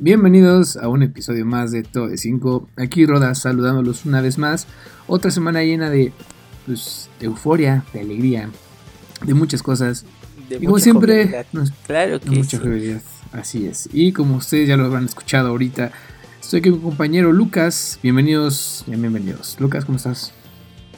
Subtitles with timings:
[0.00, 2.68] Bienvenidos a un episodio más de Todo de 5.
[2.76, 4.66] Aquí Roda saludándolos una vez más.
[5.08, 6.12] Otra semana llena de,
[6.66, 8.48] pues, de euforia, de alegría,
[9.24, 10.04] de muchas cosas.
[10.48, 13.00] De y como siempre, nos- Claro de mucha sí.
[13.32, 13.88] Así es.
[13.92, 15.90] Y como ustedes ya lo habrán escuchado ahorita,
[16.40, 17.98] estoy aquí con mi compañero Lucas.
[18.02, 19.56] Bienvenidos, bien, bienvenidos.
[19.58, 20.32] Lucas, ¿cómo estás?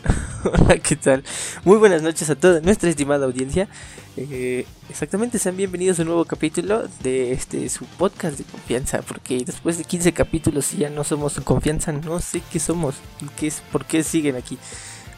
[0.45, 1.23] Hola, ¿qué tal?
[1.65, 3.69] Muy buenas noches a toda nuestra estimada audiencia.
[4.17, 9.03] Eh, exactamente, sean bienvenidos a un nuevo capítulo de este su podcast de confianza.
[9.03, 12.97] Porque después de 15 capítulos y ya no somos confianza, no sé qué somos,
[13.39, 14.59] qué es, por qué siguen aquí.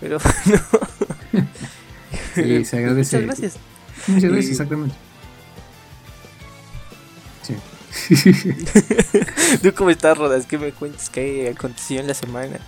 [0.01, 0.19] Pero
[1.33, 1.47] no.
[2.35, 3.17] Sí, se agradece.
[3.21, 3.57] Muchas gracias.
[4.09, 4.95] Muchas gracias, Y- exactamente.
[7.43, 7.57] Sí.
[9.63, 10.47] ¿Tú cómo estás, Rodas?
[10.47, 11.09] ¿Qué me cuentas?
[11.11, 12.59] ¿Qué aconteció en la semana?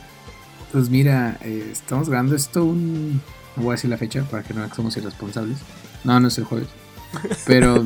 [0.75, 3.23] Pues mira, eh, estamos grabando esto un...
[3.55, 5.59] No voy a decir la fecha para que no somos irresponsables.
[6.03, 6.67] No, no es el jueves.
[7.47, 7.85] Pero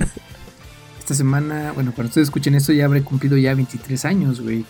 [0.98, 4.64] esta semana, bueno, cuando ustedes escuchen esto ya habré cumplido ya 23 años, güey.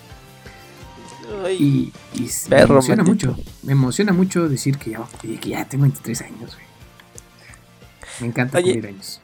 [1.61, 3.29] Y, y me emociona maldito.
[3.35, 3.43] mucho.
[3.63, 6.67] Me emociona mucho decir que ya, que ya tengo 23 años, güey.
[8.19, 9.21] Me encanta Oye, cumplir años.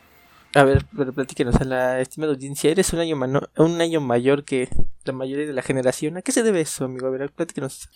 [0.54, 2.70] A ver, pero platíquenos a la estimada audiencia.
[2.70, 3.16] Eres un año,
[3.56, 4.68] un año mayor que
[5.04, 6.16] la mayoría de la generación.
[6.16, 7.08] ¿A qué se debe eso, amigo?
[7.08, 7.88] A ver, platícanos.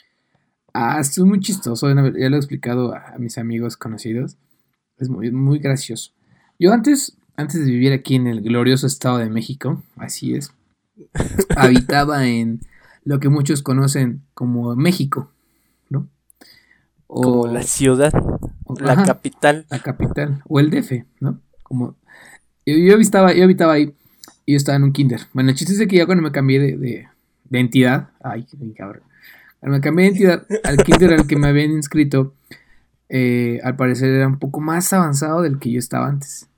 [0.74, 1.94] Ah, esto es muy chistoso, ya
[2.28, 4.36] lo he explicado a, a mis amigos conocidos.
[4.98, 6.12] Es muy, muy gracioso.
[6.58, 10.52] Yo antes, antes de vivir aquí en el glorioso estado de México, así es,
[11.56, 12.60] habitaba en
[13.04, 15.30] lo que muchos conocen como México,
[15.88, 16.08] ¿no?
[17.06, 18.12] O Como la ciudad,
[18.64, 19.66] o- la ajá, capital.
[19.70, 21.40] la capital, o el DF, ¿no?
[21.62, 21.96] Como,
[22.66, 23.94] yo, yo habitaba, yo habitaba ahí
[24.44, 25.20] y yo estaba en un kinder.
[25.32, 27.08] Bueno, el chiste es de que ya cuando me cambié de, de,
[27.48, 29.02] de entidad, ay, cabrón.
[29.62, 32.34] Me cambié de entidad al kinder al que me habían inscrito,
[33.08, 36.48] eh, al parecer era un poco más avanzado del que yo estaba antes.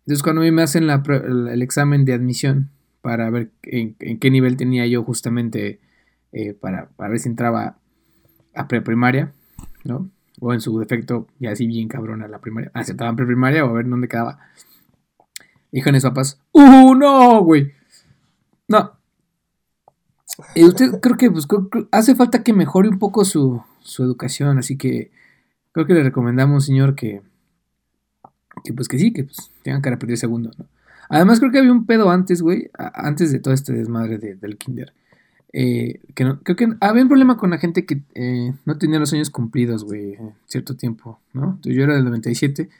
[0.00, 4.56] Entonces cuando a mí me hacen el, examen de admisión para ver en, qué nivel
[4.56, 5.80] tenía yo justamente
[6.32, 7.78] eh, para, para ver si entraba
[8.54, 9.32] a preprimaria,
[9.84, 10.10] ¿no?
[10.40, 12.70] O en su defecto, ya así bien cabrón a la primaria.
[12.74, 14.38] Aceptaba en preprimaria o a ver dónde quedaba.
[15.70, 17.72] Dijeron mis papás, ¡Uh, no, güey!
[18.68, 18.92] No.
[20.54, 24.58] Y usted creo que pues, creo- hace falta que mejore un poco su, su educación,
[24.58, 25.10] así que
[25.72, 27.22] creo que le recomendamos, señor, que,
[28.64, 30.66] que pues que sí, que pues tengan que repetir segundo, ¿no?
[31.08, 34.34] Además creo que había un pedo antes, güey, a- antes de todo este desmadre de-
[34.36, 34.92] del kinder.
[35.52, 38.98] Eh, que no- creo que había un problema con la gente que eh, no tenía
[38.98, 41.44] los años cumplidos, güey, en cierto tiempo, ¿no?
[41.56, 42.70] Entonces, yo era del 97,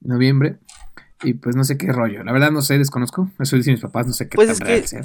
[0.00, 0.56] noviembre,
[1.22, 2.24] y pues no sé qué rollo.
[2.24, 3.30] La verdad no sé, desconozco.
[3.38, 5.02] Eso dicen mis papás, no sé qué Pues tan es que- sea.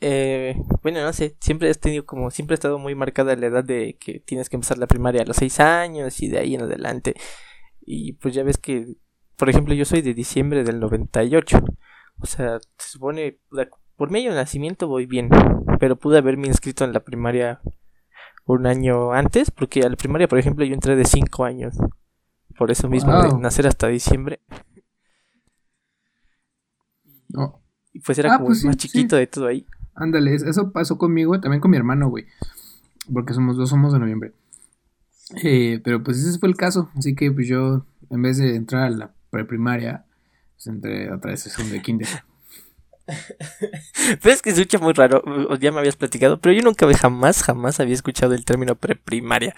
[0.00, 3.64] Eh, bueno, no sé, siempre has tenido como, siempre ha estado muy marcada la edad
[3.64, 6.62] de que tienes que empezar la primaria a los 6 años y de ahí en
[6.62, 7.14] adelante.
[7.80, 8.96] Y pues ya ves que,
[9.36, 11.58] por ejemplo, yo soy de diciembre del 98.
[12.20, 13.38] O sea, se supone,
[13.96, 15.30] por año de nacimiento voy bien,
[15.80, 17.60] pero pude haberme inscrito en la primaria
[18.46, 21.76] un año antes, porque a la primaria, por ejemplo, yo entré de 5 años.
[22.58, 24.40] Por eso mismo, de nacer hasta diciembre.
[27.28, 28.88] No, Y pues era Ah, como pues el sí, más sí.
[28.88, 29.66] chiquito de todo ahí.
[29.96, 32.26] Ándale, es- eso pasó conmigo, también con mi hermano, güey.
[33.12, 34.32] Porque somos dos, somos de noviembre.
[35.42, 36.88] Eh, pero pues ese fue el caso.
[36.96, 40.04] Así que pues yo, en vez de entrar a la preprimaria,
[40.54, 42.08] pues entré otra vez a segundo de kinder.
[44.20, 45.22] Pero es que se escucha muy raro,
[45.60, 49.54] ya me habías platicado, pero yo nunca jamás, jamás había escuchado el término preprimaria.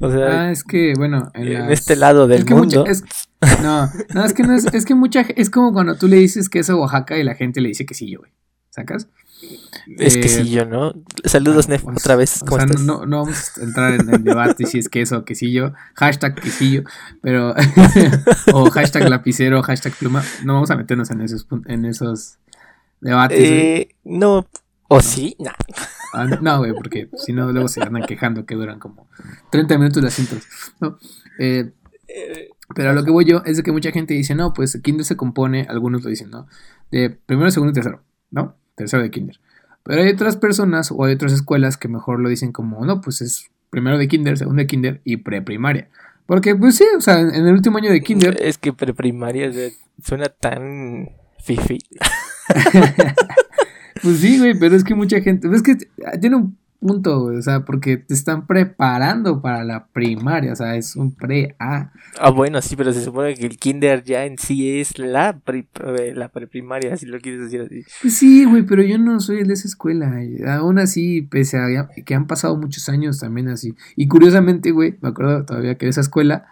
[0.00, 2.80] O sea, Ah, es que, bueno, en, en las- este lado del es que mundo.
[2.80, 3.04] mucha- es-
[3.62, 6.48] no, no, es que no es, es que mucha, es como cuando tú le dices
[6.48, 8.32] que es Oaxaca y la gente le dice que sí, yo, güey.
[8.70, 9.08] ¿Sacas?
[9.98, 10.94] Es que eh, sí, yo, ¿no?
[11.24, 12.42] Saludos, Ah, Nef, pues, otra vez.
[12.42, 12.82] o ¿Cómo sea, estás?
[12.82, 16.82] No, no vamos a entrar en el debate si es queso o quesillo, hashtag quesillo,
[17.22, 17.54] pero
[18.52, 20.22] o hashtag lapicero, hashtag pluma.
[20.44, 22.38] No vamos a meternos en esos en esos
[23.00, 23.38] debates.
[23.40, 24.46] Eh, no.
[24.88, 25.36] ¿O sí?
[25.40, 25.52] Nah.
[26.12, 29.08] Ah, no, güey, porque si no luego se andan quejando que duran como
[29.50, 30.44] 30 minutos las intros.
[30.80, 30.98] ¿no?
[31.38, 31.72] Eh,
[32.08, 34.74] Eh, pero a lo que voy yo es de que mucha gente dice, no, pues
[34.76, 36.46] el kinder se compone, algunos lo dicen, ¿no?
[36.90, 38.54] De primero, segundo y tercero, ¿no?
[38.76, 39.40] Tercero de kinder.
[39.82, 43.20] Pero hay otras personas o hay otras escuelas que mejor lo dicen como, no, pues
[43.20, 45.88] es primero de kinder, segundo de kinder y preprimaria.
[46.26, 49.48] Porque, pues sí, o sea, en en el último año de kinder, Es que preprimaria
[49.48, 49.68] o sea,
[50.02, 51.78] suena tan fifi.
[54.02, 55.76] pues sí, güey, pero es que mucha gente, es que
[56.20, 60.76] tiene un punto, güey, o sea, porque te están preparando para la primaria, o sea,
[60.76, 61.92] es un pre-A.
[62.18, 65.68] Ah, bueno, sí, pero se supone que el kinder ya en sí es la, pri-
[65.98, 67.82] eh, la preprimaria, si lo quieres decir así.
[68.02, 70.14] Pues sí, güey, pero yo no soy de esa escuela.
[70.48, 73.74] Aún así, pese a que han pasado muchos años también así.
[73.96, 76.46] Y curiosamente, güey, me acuerdo todavía que esa escuela,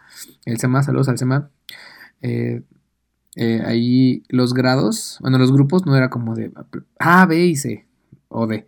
[0.44, 1.50] el SEMA, saludos al SEMA,
[2.22, 2.62] eh,
[3.36, 6.52] eh, ahí los grados, bueno, los grupos no era como de
[6.98, 7.84] A, B y C.
[8.28, 8.66] o D,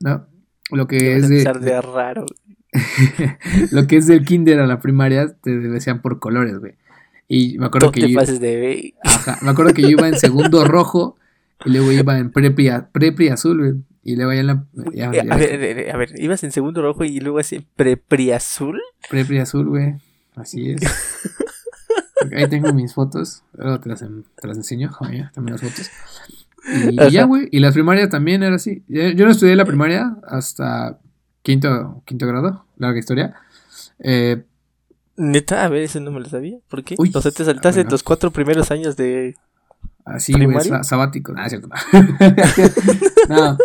[0.00, 0.26] ¿no?
[0.70, 2.26] Lo que es de, de raro.
[3.70, 6.74] lo que es del kinder a la primaria te decían por colores, güey.
[7.28, 10.18] Y me acuerdo que te yo, pases de Ajá, me acuerdo que yo iba en
[10.18, 11.16] segundo rojo
[11.64, 13.74] y luego iba en prepri, prepri azul, güey.
[14.02, 14.64] Y luego ya en la.
[14.94, 18.80] ya- ya- a, ver, a ver, ibas en segundo rojo y luego así prepri azul.
[19.10, 19.94] Prepri azul, güey.
[20.36, 20.80] Así es.
[22.36, 23.42] Ahí tengo mis fotos.
[23.54, 24.90] Luego te las, te las enseño.
[24.92, 25.90] Joder, también las fotos.
[26.68, 27.48] Y, y ya, güey.
[27.50, 28.82] Y las primarias también era así.
[28.88, 30.98] Yo, no estudié la primaria hasta
[31.42, 32.64] quinto, quinto grado.
[32.76, 33.34] Larga historia.
[34.00, 34.42] Eh,
[35.16, 36.58] Neta, a ver, eso no me lo sabía.
[36.68, 36.94] ¿Por qué?
[36.98, 37.90] Uy, o sea, te saltaste bueno.
[37.90, 39.34] los cuatro primeros años de.
[40.04, 40.46] así, güey.
[40.46, 40.68] ¿Primaria?
[40.78, 41.32] sa- Sabático.
[41.32, 41.68] Nah, es cierto.
[43.28, 43.56] no.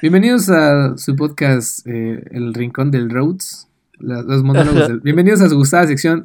[0.00, 3.68] Bienvenidos a su podcast, eh, El Rincón del Rhodes.
[3.98, 6.24] La- los monólogos del- Bienvenidos a su gustada sección.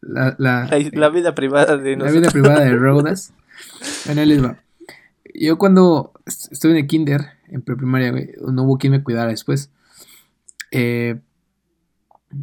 [0.00, 2.20] La, la- La, la vida privada de La nosotros.
[2.22, 3.32] vida privada de Rodas.
[4.06, 4.56] Bueno, ahí les va.
[5.34, 9.30] Yo cuando est- estuve en el kinder, en preprimaria, güey, no hubo quien me cuidara
[9.30, 9.70] después.
[10.70, 11.16] Eh,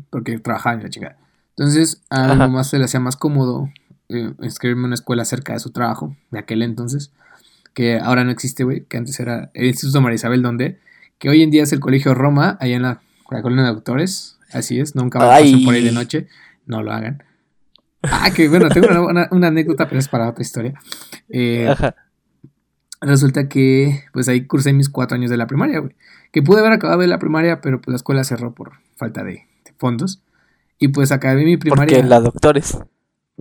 [0.10, 1.18] porque trabajaba en la chingada.
[1.58, 3.70] Entonces, a mi mamá se le hacía más cómodo
[4.10, 7.12] eh, inscribirme en una escuela cerca de su trabajo, de aquel entonces,
[7.74, 10.80] que ahora no existe, güey, que antes era el Instituto María Isabel, donde,
[11.18, 14.38] que hoy en día es el Colegio Roma, allá en la, la colonia de doctores.
[14.52, 15.66] Así es, nunca va a pasar Ay.
[15.66, 16.28] por ahí de noche,
[16.66, 17.24] no lo hagan.
[18.04, 20.74] Ah, que bueno, tengo una, una- una anécdota, pero es para otra historia.
[21.30, 21.96] Eh, Ajá.
[23.02, 25.96] Resulta que, pues ahí cursé mis cuatro años de la primaria, güey.
[26.32, 29.32] Que pude haber acabado de la primaria, pero pues la escuela cerró por falta de,
[29.66, 30.22] de fondos.
[30.80, 31.98] Y pues acabé mi primaria.
[31.98, 32.78] Porque la doctores.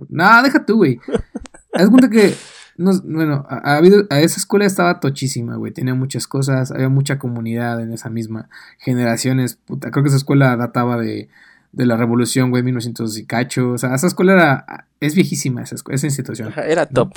[0.09, 0.99] No, deja tú, güey.
[1.73, 2.35] Haz cuenta que,
[2.77, 5.71] no, bueno, ha, ha habido, a esa escuela estaba tochísima, güey.
[5.71, 8.49] Tenía muchas cosas, había mucha comunidad en esa misma
[8.79, 9.55] generaciones.
[9.55, 11.29] Puta, creo que esa escuela databa de,
[11.71, 13.71] de la revolución, güey, 1900 y cacho.
[13.71, 16.53] O sea, esa escuela era, es viejísima, esa, escu- esa institución.
[16.57, 17.13] Era top.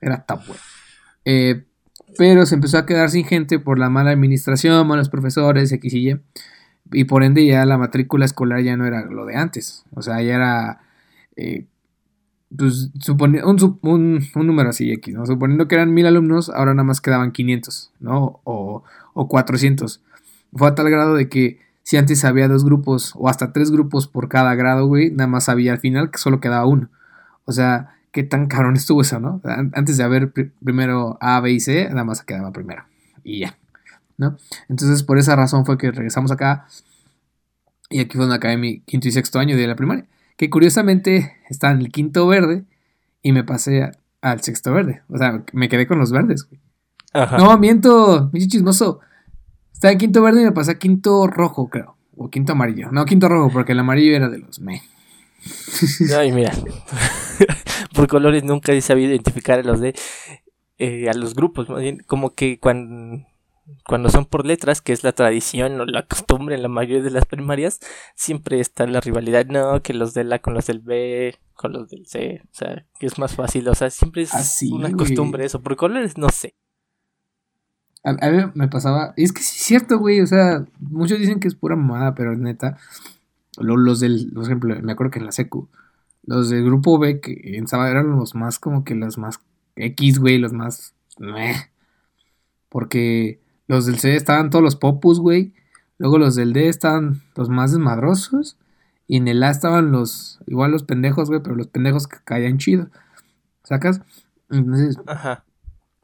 [0.00, 0.58] Era top, güey.
[1.24, 1.64] Eh,
[2.16, 6.10] pero se empezó a quedar sin gente por la mala administración, malos profesores, X y
[6.10, 6.20] Y.
[6.92, 9.84] Y por ende ya la matrícula escolar ya no era lo de antes.
[9.94, 10.80] O sea, ya era...
[11.36, 11.66] eh,
[12.56, 15.26] pues supone, un, un, un número así X, ¿no?
[15.26, 18.40] Suponiendo que eran mil alumnos, ahora nada más quedaban 500, ¿no?
[18.44, 18.84] O,
[19.14, 20.00] o 400.
[20.54, 24.06] Fue a tal grado de que si antes había dos grupos o hasta tres grupos
[24.06, 26.90] por cada grado, güey, nada más había al final que solo quedaba uno.
[27.44, 29.40] O sea, qué tan cabrón estuvo eso, ¿no?
[29.44, 32.84] An- Antes de haber pri- primero A, B y C, nada más quedaba primero.
[33.24, 33.58] Y ya,
[34.16, 34.36] ¿no?
[34.70, 36.66] Entonces, por esa razón fue que regresamos acá.
[37.90, 40.06] Y aquí fue donde acabé mi quinto y sexto año de la primaria.
[40.36, 42.64] Que curiosamente estaba en el quinto verde
[43.22, 45.02] y me pasé a- al sexto verde.
[45.08, 46.60] O sea, me quedé con los verdes, güey.
[47.12, 47.36] Ajá.
[47.38, 49.00] No, miento, mi chismoso.
[49.72, 51.96] Estaba en quinto verde y me pasé a quinto rojo, creo.
[52.16, 52.90] O quinto amarillo.
[52.92, 54.82] No, quinto rojo, porque el amarillo era de los me.
[56.16, 56.52] Ay, mira.
[57.94, 59.94] Por colores nunca he sabido identificar a los de.
[60.78, 61.98] eh, a los grupos, más bien.
[62.06, 63.24] Como que cuando.
[63.86, 67.10] Cuando son por letras, que es la tradición o la costumbre en la mayoría de
[67.10, 67.80] las primarias,
[68.14, 71.88] siempre está la rivalidad, no, que los de la con los del B, con los
[71.88, 74.98] del C, o sea, que es más fácil, o sea, siempre es Así, una güey.
[74.98, 76.54] costumbre eso, por colores no sé.
[78.02, 79.14] A, a mí me pasaba.
[79.16, 80.20] Es que sí es cierto, güey.
[80.20, 82.76] O sea, muchos dicen que es pura mamada, pero neta.
[83.58, 84.30] Lo- los del.
[84.34, 85.68] Por ejemplo, me acuerdo que en la secu.
[86.26, 89.40] Los del grupo B, que en Saba eran los más como que los más
[89.76, 90.38] X, güey.
[90.38, 90.94] Los más.
[91.18, 91.54] meh.
[92.68, 95.52] Porque los del C estaban todos los popus, güey.
[95.98, 98.56] Luego los del D estaban los más desmadrosos.
[99.06, 100.40] Y en el A estaban los.
[100.46, 101.42] Igual los pendejos, güey.
[101.42, 102.88] Pero los pendejos que caían chido.
[103.62, 104.00] ¿Sacas?
[104.50, 105.42] Entonces, Ajá.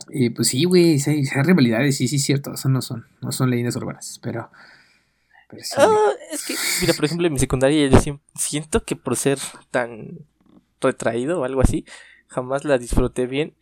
[0.08, 3.50] y pues sí, güey, sí, hay rivalidades, sí, sí, cierto, eso no son, no son
[3.50, 4.50] leyendas urbanas, pero,
[5.50, 6.00] pero sí, güey.
[6.06, 7.98] Ah, es que, mira, por ejemplo, en mi secundaria yo
[8.34, 9.38] siento que por ser
[9.70, 10.26] tan
[10.80, 11.84] retraído o algo así,
[12.28, 13.54] jamás la disfruté bien.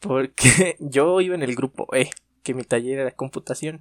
[0.00, 2.10] Porque yo iba en el grupo E,
[2.42, 3.80] que mi taller era computación.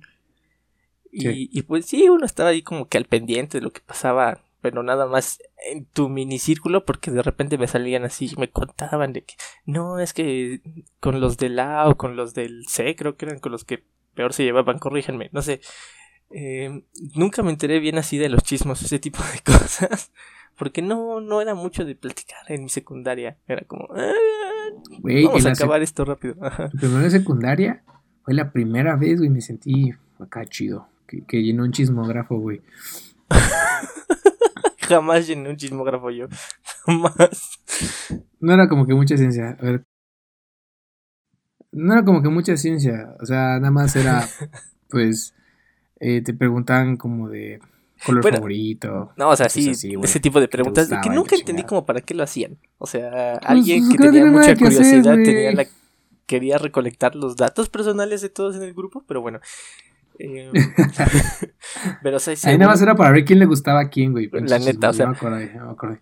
[1.11, 4.43] Y, y pues sí, uno estaba ahí como que al pendiente de lo que pasaba,
[4.61, 9.23] pero nada más en tu minicírculo, porque de repente me salían así, me contaban de
[9.23, 10.61] que no, es que
[10.99, 13.83] con los del A o con los del C, creo que eran con los que
[14.13, 15.61] peor se llevaban, corríjanme, no sé.
[16.29, 16.83] Eh,
[17.15, 20.11] nunca me enteré bien así de los chismos, ese tipo de cosas.
[20.57, 23.37] Porque no, no era mucho de platicar en mi secundaria.
[23.47, 24.11] Era como, "Ah,
[25.03, 26.35] vamos a acabar esto rápido.
[26.41, 26.69] Ajá.
[26.69, 27.83] primero de secundaria
[28.23, 32.61] fue la primera vez, güey, me sentí acá chido, que, que llenó un chismógrafo, güey.
[34.79, 36.27] Jamás llené un chismógrafo yo.
[36.85, 37.59] Jamás.
[38.39, 39.83] No era como que mucha ciencia, a ver.
[41.71, 44.27] No era como que mucha ciencia, o sea, nada más era,
[44.89, 45.35] pues,
[45.99, 47.59] eh, te preguntaban como de
[48.05, 49.11] color Bueno, favorito.
[49.15, 52.13] No, o sea, sí, así, ese tipo de preguntas que nunca entendí como para qué
[52.13, 52.57] lo hacían.
[52.77, 55.65] O sea, alguien pues, que tenía mucha que curiosidad tenía la
[56.27, 59.39] quería recolectar los datos personales de todos en el grupo, pero bueno.
[60.19, 60.51] Eh,
[62.03, 64.29] pero, o sea, Ahí nada más era para ver quién le gustaba a quién, güey.
[64.31, 66.01] La neta, o sea- No me acordé, no me acordé.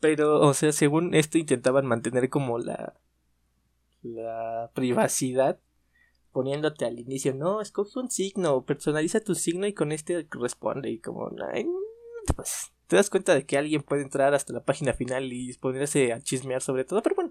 [0.00, 2.94] Pero, o sea, según esto intentaban mantener como la,
[4.02, 5.58] la privacidad,
[6.34, 10.90] poniéndote al inicio, no, escoge un signo, personaliza tu signo y con este responde.
[10.90, 11.66] Y como, ay,
[12.36, 16.12] pues, te das cuenta de que alguien puede entrar hasta la página final y ponerse
[16.12, 17.30] a chismear sobre todo, pero bueno,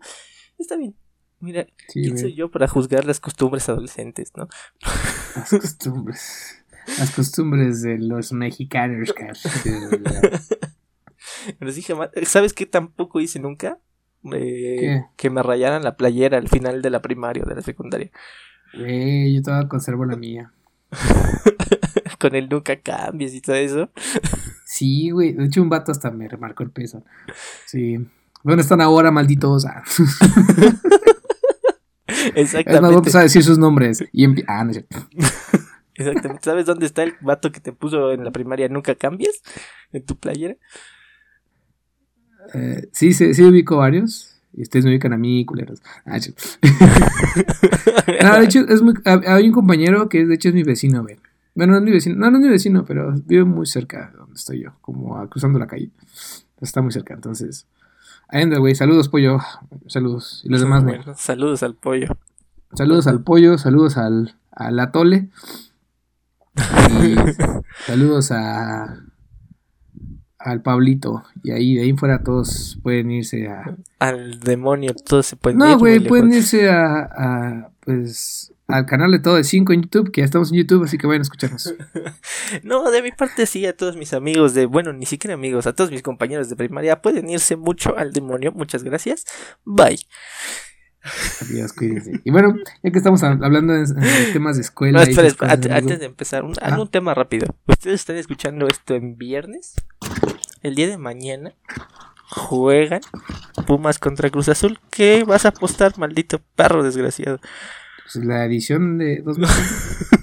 [0.58, 0.96] está bien.
[1.40, 4.48] Mira, Sí, ¿quién soy yo para juzgar las costumbres adolescentes, no?
[5.36, 6.64] Las costumbres.
[6.98, 9.14] Las costumbres de los mexicanos.
[11.60, 13.80] Les dije, ma- ¿sabes qué tampoco hice nunca?
[14.32, 15.04] Eh.
[15.18, 18.10] Que me rayaran la playera al final de la primaria o de la secundaria.
[18.78, 20.52] Güey, yo todavía conservo la mía.
[22.20, 23.90] Con el nunca cambies y todo eso.
[24.66, 25.34] Sí, güey.
[25.34, 27.04] De hecho, un vato hasta me remarcó el peso.
[27.66, 27.98] Sí.
[28.44, 29.66] ¿Dónde están ahora, malditos?
[29.66, 29.84] Ah.
[32.06, 32.98] Es más, voy a Exactamente.
[32.98, 34.04] empezar a decir sus nombres.
[34.12, 34.98] Y Ah, no es cierto.
[35.96, 36.44] Exactamente.
[36.44, 39.42] ¿Sabes dónde está el vato que te puso en la primaria nunca cambies?
[39.92, 40.56] En tu playera.
[42.54, 44.33] Eh, sí, sí, sí ubico varios.
[44.56, 45.82] Y ustedes me ubican a mí, culeros.
[46.06, 46.18] Ah.
[48.24, 51.18] No, de hecho, es muy, hay un compañero que de hecho es mi vecino, güey.
[51.56, 54.18] Bueno, no es mi vecino, no, no es mi vecino, pero vive muy cerca de
[54.18, 55.90] donde estoy yo, como a- cruzando la calle.
[56.62, 57.68] Está muy cerca, entonces.
[58.30, 58.74] Ahí anda, güey.
[58.76, 59.40] Saludos, pollo.
[59.88, 60.42] Saludos.
[60.44, 60.98] Y los demás, güey.
[60.98, 62.08] Bueno, saludos al pollo.
[62.74, 65.30] Saludos al pollo, saludos al, al atole.
[67.04, 67.16] Y
[67.86, 68.98] saludos a
[70.44, 71.24] al Pablito.
[71.44, 73.76] Y ahí de ahí fuera todos pueden irse a.
[74.00, 79.12] Al demonio, todos se pueden ir No, güey, pueden irse a, a, pues al canal
[79.12, 81.24] de todo de 5 en YouTube, que ya estamos en YouTube, así que vayan a
[81.24, 81.74] escucharnos.
[82.64, 85.74] No, de mi parte sí, a todos mis amigos de, bueno, ni siquiera amigos, a
[85.74, 89.26] todos mis compañeros de primaria, pueden irse mucho al demonio, muchas gracias,
[89.66, 90.00] bye.
[91.42, 92.12] Adiós, cuídense.
[92.24, 95.00] Y bueno, ya que estamos hab- hablando de, de temas de escuela.
[95.00, 95.86] No, y espera, espera, antes, amigo.
[95.88, 96.80] antes de empezar, un, Ah.
[96.80, 97.48] un tema rápido.
[97.68, 99.74] ¿Ustedes están escuchando esto en viernes?
[100.62, 101.54] El día de mañana
[102.30, 103.02] juegan
[103.68, 104.80] Pumas contra Cruz Azul.
[104.90, 107.40] ¿Qué vas a apostar, maldito perro desgraciado?
[108.12, 110.08] Pues la edición de dos meses.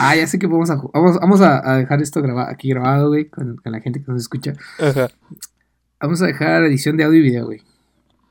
[0.00, 3.28] Ah, ya sé que vamos a vamos, vamos a, dejar esto graba- aquí grabado, güey,
[3.28, 4.52] con, con la gente que nos escucha.
[4.78, 5.08] Ajá.
[6.00, 7.62] Vamos a dejar edición de audio y video, güey.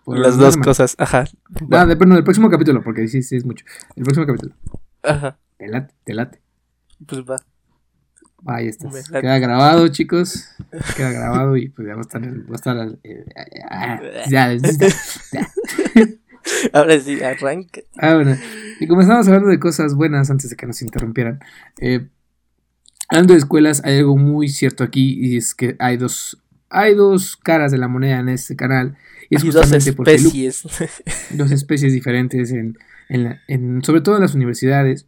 [0.07, 1.25] Las dos cosas, ajá.
[1.67, 3.65] No, de, bueno, del próximo capítulo, porque sí, sí es mucho.
[3.95, 4.55] El próximo capítulo.
[5.03, 5.37] Ajá.
[5.57, 6.41] Te late, te late.
[7.05, 7.37] Pues va.
[8.45, 8.89] Ahí está.
[9.19, 10.49] Queda grabado, chicos.
[10.95, 12.21] Queda grabado y pues ya va a estar.
[12.21, 13.25] Va a estar eh,
[13.69, 13.99] ah,
[14.29, 14.71] ya, ya,
[15.31, 15.51] ya.
[16.73, 17.81] Ahora sí, arranca.
[17.97, 18.37] Ah, bueno.
[18.79, 21.39] Y como estábamos hablando de cosas buenas antes de que nos interrumpieran,
[21.81, 22.07] eh,
[23.09, 27.35] hablando de escuelas, hay algo muy cierto aquí y es que hay dos, hay dos
[27.35, 28.97] caras de la moneda en este canal.
[29.29, 30.63] Y es dos justamente porque Lu- especies.
[31.31, 32.77] dos especies diferentes en,
[33.10, 35.05] en, la- en- sobre todo en las universidades.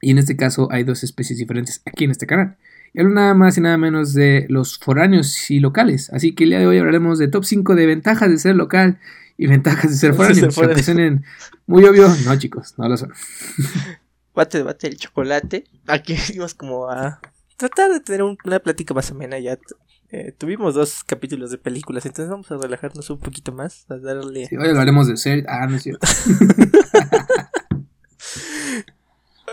[0.00, 2.56] Y en este caso hay dos especies diferentes aquí en este canal.
[2.92, 6.10] Y hablo nada más y nada menos de los foráneos y locales.
[6.12, 8.98] Así que el día de hoy hablaremos de top 5 de ventajas de ser local
[9.36, 10.48] y ventajas de ser foráneo.
[10.56, 11.24] Aunque suenen
[11.66, 13.12] muy obvio, no chicos, no lo son.
[14.34, 15.64] bate, bate el chocolate.
[15.86, 17.20] Aquí venimos como a
[17.56, 19.38] tratar de tener un- una plática más amena.
[19.38, 19.58] Ya
[20.10, 24.46] eh, tuvimos dos capítulos de películas, entonces vamos a relajarnos un poquito más, a darle.
[24.46, 25.44] Sí, hoy hablaremos de ser...
[25.48, 26.06] Ah, no es cierto.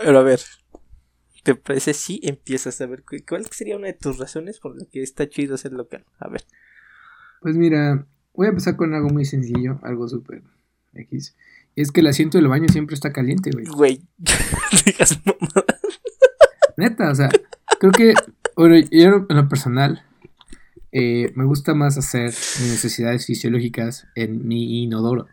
[0.02, 0.40] Pero a ver,
[1.42, 4.84] ¿te parece si empiezas a ver cu- cuál sería una de tus razones por la
[4.90, 6.04] que está chido ser local?
[6.18, 6.44] A ver,
[7.40, 10.42] Pues mira, voy a empezar con algo muy sencillo, algo súper
[10.94, 11.36] X.
[11.76, 13.66] Y es que el asiento del baño siempre está caliente, güey.
[13.66, 14.02] güey,
[14.84, 15.18] digas.
[16.76, 17.30] Neta, o sea,
[17.80, 18.14] creo que,
[18.56, 20.04] bueno, yo en lo personal,
[20.94, 25.26] eh, me gusta más hacer mis necesidades fisiológicas en mi inodoro.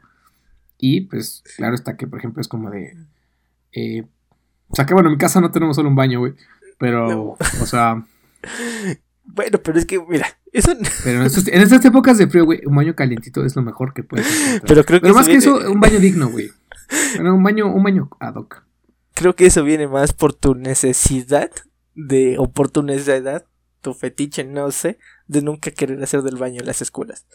[0.77, 2.97] Y pues, claro está que, por ejemplo, es como de...
[3.73, 4.03] eh,
[4.67, 6.33] o sea, que bueno, en mi casa no tenemos solo un baño, güey.
[6.79, 7.21] Pero, No.
[7.61, 8.03] o sea,
[9.23, 10.73] Bueno, pero es que, mira, eso.
[11.05, 13.93] pero en, estos- en estas épocas de frío, güey, un baño calientito es lo mejor
[13.93, 14.61] que puedes encontrar.
[14.67, 16.49] Pero creo que Pero más que eso, un baño digno, güey.
[17.15, 18.63] Bueno, un baño, un baño ad hoc.
[19.13, 21.49] Creo que eso viene más por tu necesidad
[21.95, 23.45] de, o por tu necesidad,
[23.81, 24.97] tu fetiche, no sé,
[25.31, 27.25] de nunca querer hacer del baño en las escuelas.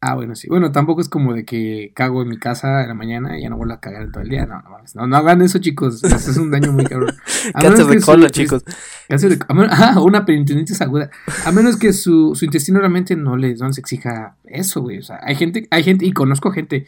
[0.00, 0.46] Ah, bueno, sí.
[0.48, 3.48] Bueno, tampoco es como de que cago en mi casa en la mañana y ya
[3.48, 4.44] no vuelvo a cagar en todo el día.
[4.44, 4.94] No, no mames.
[4.94, 6.04] No, no hagan eso, chicos.
[6.04, 7.16] Eso es un daño muy cabrón.
[7.60, 8.62] Cáncer de colon, chicos.
[9.08, 11.10] cáncer de- menos- ah, una peritonitis aguda.
[11.46, 14.98] A menos que su, su intestino realmente no les, no les exija eso, güey.
[14.98, 16.86] O sea, hay gente, hay gente, y conozco gente.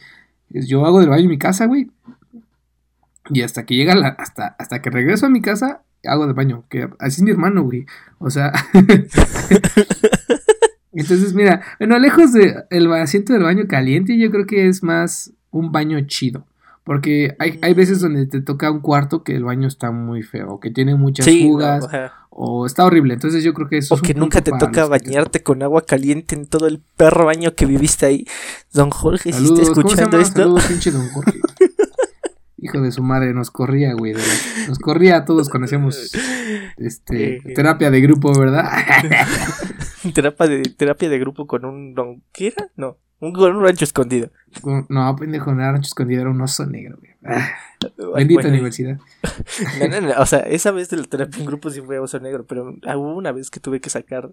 [0.49, 1.89] Yo hago del baño en mi casa, güey.
[3.31, 6.65] Y hasta que llega la, hasta, hasta que regreso a mi casa, hago del baño.
[6.69, 7.85] Que así es mi hermano, güey.
[8.19, 8.51] O sea.
[10.91, 15.71] Entonces, mira, bueno, lejos del asiento del baño caliente, yo creo que es más un
[15.71, 16.45] baño chido.
[16.83, 20.53] Porque hay, hay veces donde te toca un cuarto que el baño está muy feo,
[20.53, 21.87] o que tiene muchas Sí, fugas,
[22.31, 23.13] o está horrible.
[23.13, 25.85] Entonces yo creo que eso O es un que nunca te toca bañarte con agua
[25.85, 28.25] caliente en todo el perro baño que viviste ahí.
[28.73, 30.41] Don Jorge, si Saludos, está ¿cómo se escuchando esto.
[30.41, 31.39] Saludos, pinche don Jorge.
[32.61, 34.13] Hijo de su madre, nos corría, güey.
[34.13, 36.11] de la- Nos corría a todos cuando hacíamos
[36.77, 38.65] este, terapia de grupo, ¿verdad?
[40.13, 42.23] terapia, de, terapia de grupo con un don.
[42.33, 42.69] ¿Qué era?
[42.75, 44.29] No, un, con un rancho escondido.
[44.89, 47.09] no, pendejo, era rancho escondido, era un oso negro, güey.
[47.25, 47.49] Ah,
[47.83, 48.97] Ay, bendita bueno, universidad.
[49.79, 52.19] no, no, no, O sea, esa vez de la terapia en grupo sí fue oso
[52.19, 54.31] negro, pero hubo una vez que tuve que sacar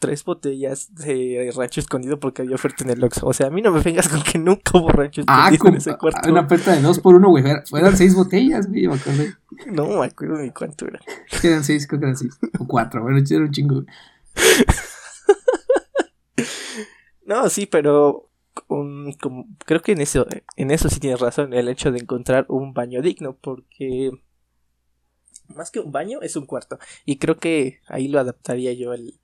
[0.00, 3.26] tres botellas de rancho escondido porque había oferta en el Oxxo.
[3.26, 5.70] O sea, a mí no me vengas con que nunca hubo rancho Ah, escondido como,
[5.74, 6.30] en ese cuarto.
[6.30, 7.44] una oferta de dos por uno, güey.
[7.46, 9.34] Eran seis botellas, güey, me acordé.
[9.70, 10.98] No me acuerdo ni cuánto era.
[11.44, 12.36] Eran seis, creo que eran seis.
[12.58, 13.74] O cuatro, bueno, era un chingo.
[13.82, 13.86] güey.
[17.26, 18.30] No, sí, pero
[18.68, 19.12] um,
[19.64, 23.02] creo que en eso, en eso sí tienes razón, el hecho de encontrar un baño
[23.02, 24.12] digno, porque
[25.48, 26.78] más que un baño es un cuarto.
[27.04, 29.20] Y creo que ahí lo adaptaría yo el,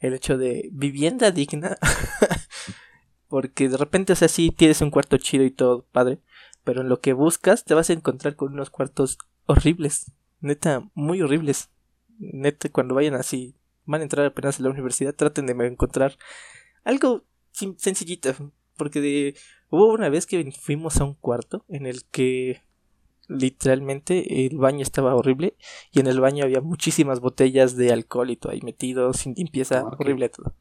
[0.00, 1.78] el hecho de vivienda digna.
[3.28, 6.20] porque de repente, o sea, sí tienes un cuarto chido y todo, padre.
[6.62, 10.12] Pero en lo que buscas te vas a encontrar con unos cuartos horribles.
[10.40, 11.70] Neta, muy horribles.
[12.18, 16.16] Neta, cuando vayan así, van a entrar apenas a la universidad, traten de encontrar
[16.84, 18.34] algo sencillito.
[18.76, 19.36] Porque de,
[19.70, 22.62] hubo una vez que fuimos a un cuarto en el que
[23.28, 25.56] literalmente el baño estaba horrible
[25.92, 29.82] y en el baño había muchísimas botellas de alcohol y todo ahí metido, sin limpieza,
[29.84, 30.00] Ok.
[30.00, 30.54] horrible todo.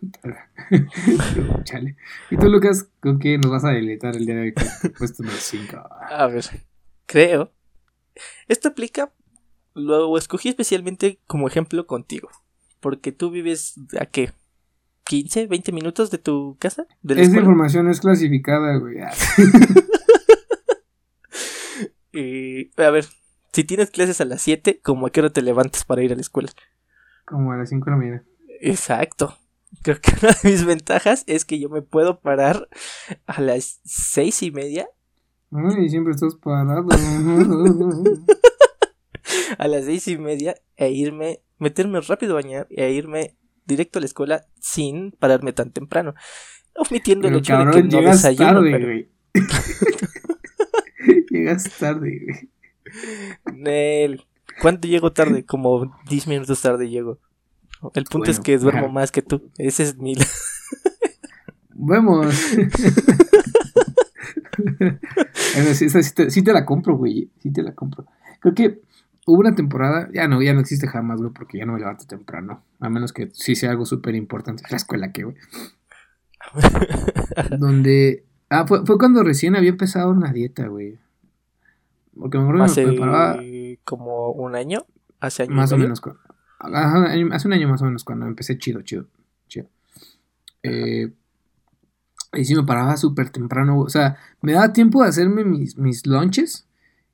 [1.64, 1.96] Chale.
[2.30, 4.54] ¿Y tú, Lucas, con qué nos vas a deleitar el día de hoy?
[4.96, 5.76] Puesto número 5.
[5.76, 6.44] A ver,
[7.06, 7.52] creo.
[8.46, 9.12] Esto aplica,
[9.74, 12.28] lo escogí especialmente como ejemplo contigo.
[12.80, 14.32] Porque tú vives a qué?
[15.06, 16.86] ¿15, 20 minutos de tu casa?
[17.02, 17.40] ¿De la Esta escuela?
[17.46, 18.96] información es clasificada, güey.
[22.12, 23.04] Y, a ver,
[23.52, 26.14] si tienes clases a las 7, ¿cómo a qué hora te levantas para ir a
[26.16, 26.48] la escuela?
[27.24, 28.24] Como a las 5 de la mañana.
[28.60, 29.36] Exacto.
[29.82, 32.68] Creo que una de mis ventajas es que yo me puedo parar
[33.26, 34.88] a las seis y media.
[35.52, 36.86] Ay, siempre estás parado.
[39.58, 44.00] A las seis y media e irme, meterme rápido a bañar e irme directo a
[44.00, 46.14] la escuela sin pararme tan temprano.
[46.74, 48.54] Omitiendo el hecho de que no llegas desayuno.
[48.54, 49.08] tarde, pero- güey.
[51.30, 52.50] llegas tarde, güey.
[53.54, 54.24] Nel,
[54.60, 55.44] ¿Cuánto llego tarde?
[55.44, 57.18] Como 10 minutos tarde llego.
[57.94, 59.50] El punto es que duermo más que tú.
[59.56, 60.14] Ese es mi...
[61.80, 62.34] Vemos.
[65.54, 67.30] Bueno, sí, esa sí te, sí te la compro, güey.
[67.40, 68.06] Sí te la compro.
[68.40, 68.80] Creo que
[69.30, 72.06] hubo una temporada, ya no, ya no existe jamás, güey, porque ya no me levanto
[72.06, 72.62] temprano.
[72.80, 74.62] A menos que sí sea algo súper importante.
[74.70, 75.36] La escuela, ¿qué, güey?
[77.58, 78.24] Donde.
[78.50, 80.98] Ah, fue, fue cuando recién había empezado una dieta, güey.
[82.18, 83.36] Porque me acuerdo que me preparaba
[83.84, 84.84] como un año.
[85.20, 86.00] Hace año más o menos.
[86.00, 86.16] cu-
[86.58, 89.06] ajá, año- hace un año más o menos cuando empecé chido, chido,
[89.48, 89.66] chido.
[90.62, 91.12] Eh,
[92.32, 93.86] y sí me paraba súper temprano, güey.
[93.86, 96.66] O sea, me daba tiempo de hacerme mis, mis lunches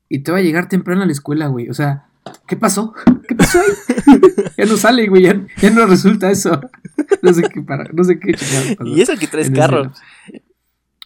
[0.08, 1.68] y te va a llegar temprano a la escuela, güey.
[1.68, 2.08] O sea,
[2.46, 2.94] ¿qué pasó?
[3.28, 4.20] ¿Qué pasó ahí?
[4.56, 5.22] ya no sale, güey.
[5.22, 6.60] Ya, ya no resulta eso.
[7.22, 9.92] no sé qué para, no sé qué pasó Y eso que traes carro.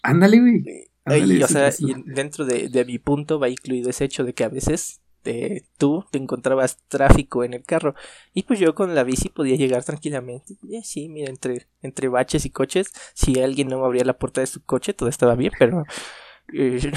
[0.02, 0.64] Ándale, güey.
[1.04, 1.86] Ándale, o sí, sea, sí.
[1.90, 5.64] y dentro de, de mi punto va incluido ese hecho de que a veces eh,
[5.76, 7.94] tú te encontrabas tráfico en el carro
[8.32, 10.56] y pues yo con la bici podía llegar tranquilamente.
[10.62, 14.40] Y así, mira, entre, entre baches y coches, si alguien no me abría la puerta
[14.40, 15.84] de su coche, todo estaba bien, pero...
[16.54, 16.92] eh,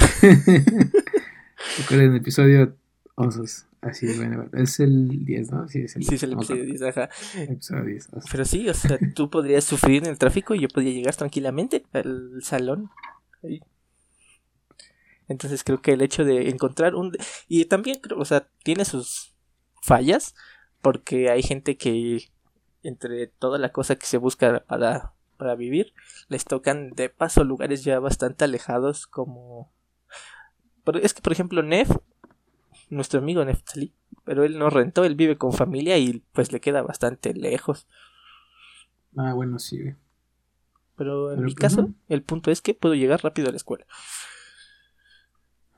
[1.78, 2.76] Recuerden el episodio
[3.14, 3.66] Osos.
[3.82, 5.68] Así, bueno, es el 10, ¿no?
[5.68, 7.10] Sí, es el, sí, es el episodio 10, ajá.
[7.36, 8.08] episodio 10.
[8.12, 8.30] osos.
[8.30, 11.84] Pero sí, o sea, tú podrías sufrir en el tráfico y yo podía llegar tranquilamente
[11.92, 12.90] al salón.
[13.42, 13.60] Ahí.
[15.26, 17.12] Entonces creo que el hecho de encontrar un...
[17.48, 19.34] Y también, creo, o sea, tiene sus
[19.82, 20.36] fallas,
[20.80, 22.30] porque hay gente que
[22.84, 25.92] entre toda la cosa que se busca para, para vivir,
[26.28, 29.72] les tocan de paso lugares ya bastante alejados como...
[30.84, 31.90] Pero es que, por ejemplo, Nef,
[32.90, 33.92] nuestro amigo Neftali,
[34.24, 37.86] pero él no rentó, él vive con familia y pues le queda bastante lejos.
[39.16, 39.78] Ah, bueno, sí.
[40.96, 41.94] Pero en Pero, mi pues, caso, no.
[42.08, 43.86] el punto es que puedo llegar rápido a la escuela.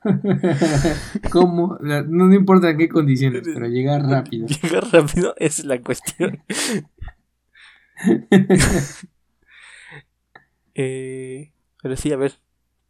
[1.31, 1.77] ¿Cómo?
[1.81, 4.47] No, no importa en qué condiciones, pero llegar rápido.
[4.47, 6.43] Llegar rápido es la cuestión.
[10.75, 12.39] Eh, pero sí, a ver,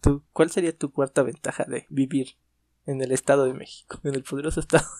[0.06, 2.38] tú, ¿cuál sería tu cuarta ventaja de vivir
[2.86, 4.86] en el Estado de México, en el poderoso Estado?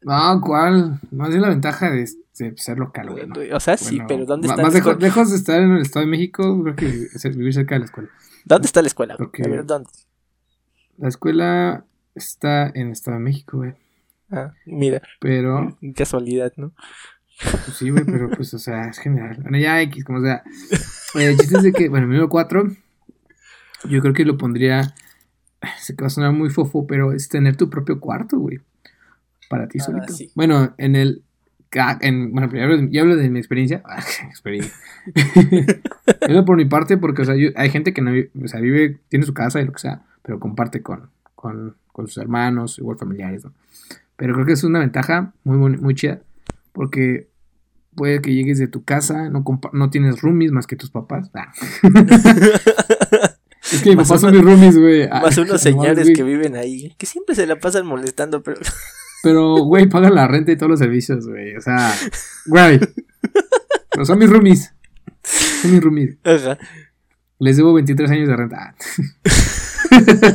[0.00, 0.98] No, ¿cuál?
[1.10, 3.26] Más bien la ventaja de, de ser local, güey.
[3.26, 3.34] ¿no?
[3.54, 4.98] O sea, sí, Bueno, pero ¿dónde está Más la escuela?
[4.98, 7.84] lejos de estar en el Estado de México, creo que es vivir cerca de la
[7.84, 8.08] escuela.
[8.46, 9.16] ¿Dónde está la escuela?
[9.18, 9.90] Porque- A ver, ¿dónde?
[10.96, 13.74] La escuela está en el Estado de México, güey.
[14.30, 16.72] Ah, mira, Pero, casualidad, ¿no?
[17.42, 19.36] pues sí, güey, pero pues, o sea, es general.
[19.42, 20.42] Bueno, ya X, como sea.
[21.14, 22.64] Eh, El chiste es de que, bueno, número 4,
[23.88, 24.94] yo creo que lo pondría.
[25.78, 28.60] Se que va a sonar muy fofo, pero es tener tu propio cuarto, güey.
[29.50, 30.12] Para ti Ah, solito.
[30.12, 30.30] sí.
[30.34, 31.22] Bueno, en el.
[32.00, 33.82] En, bueno, yo hablo, de, yo hablo de mi experiencia.
[33.86, 34.72] Ah, experiencia.
[36.46, 38.98] Por mi parte, porque, o sea, yo- hay gente que no vi- o sea, vive,
[39.08, 42.96] tiene su casa y lo que sea, pero comparte con, con, con sus hermanos, igual
[42.98, 43.52] familiares, ¿no?
[44.16, 46.20] Pero creo que es una ventaja muy, muy chida,
[46.72, 47.28] porque
[47.94, 51.30] puede que llegues de tu casa, no, no tienes roomies más que tus papás.
[51.34, 51.52] Ah.
[53.78, 55.02] es que papás uno- son mis roomies, güey.
[55.10, 58.60] Ah, Más unos señores que viven ahí, que siempre se la pasan molestando, pero
[59.24, 61.56] Pero, güey, pagan la renta y todos los servicios, güey.
[61.56, 61.92] O sea,
[62.46, 62.78] güey.
[63.90, 64.72] Pero son mis roomies.
[65.22, 66.16] Son mis roomies.
[66.22, 66.56] Ajá.
[67.40, 68.76] Les debo 23 años de renta.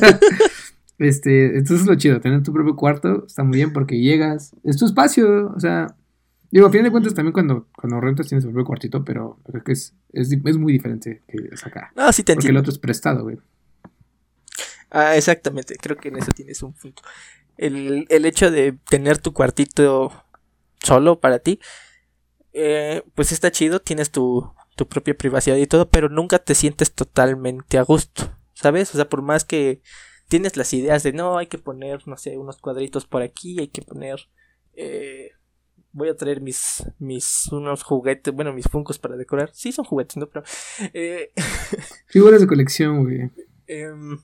[1.00, 4.78] este, entonces es lo chido, tener tu propio cuarto está muy bien porque llegas, es
[4.78, 5.96] tu espacio, o sea,
[6.54, 9.64] digo, a fin de cuentas también cuando, cuando rentas tienes tu propio cuartito, pero creo
[9.64, 11.92] que es, es, muy diferente que es acá.
[11.96, 13.40] No, sí te Porque el otro es prestado, güey.
[14.92, 17.02] Ah, exactamente, creo que en eso tienes un punto.
[17.58, 20.12] El, el hecho de tener tu cuartito
[20.80, 21.60] solo para ti,
[22.54, 26.94] eh, pues está chido, tienes tu, tu propia privacidad y todo, pero nunca te sientes
[26.94, 28.94] totalmente a gusto, ¿sabes?
[28.94, 29.82] O sea, por más que
[30.28, 33.70] tienes las ideas de, no, hay que poner, no sé, unos cuadritos por aquí, hay
[33.70, 34.20] que poner...
[34.76, 35.32] eh,
[35.94, 39.52] Voy a traer mis, mis, unos juguetes, bueno, mis funcos para decorar.
[39.54, 40.28] Sí, son juguetes, ¿no?
[40.28, 40.44] Pero,
[40.94, 41.32] eh,
[42.08, 43.32] Figuras de colección, güey.
[43.68, 44.18] em,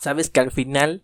[0.00, 1.02] sabes que al final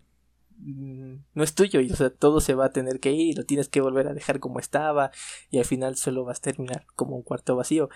[0.57, 3.33] mm, no es tuyo y o sea todo se va a tener que ir y
[3.33, 5.11] lo tienes que volver a dejar como estaba
[5.49, 7.89] y al final solo vas a terminar como un cuarto vacío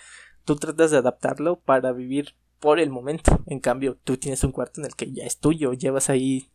[0.44, 4.82] tú tratas de adaptarlo para vivir por el momento en cambio tú tienes un cuarto
[4.82, 6.50] en el que ya es tuyo llevas ahí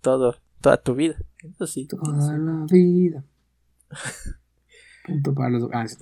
[0.00, 3.24] todo toda tu vida eso sí Toda la vida.
[5.06, 5.68] Punto para los...
[5.72, 5.96] Ah, sí.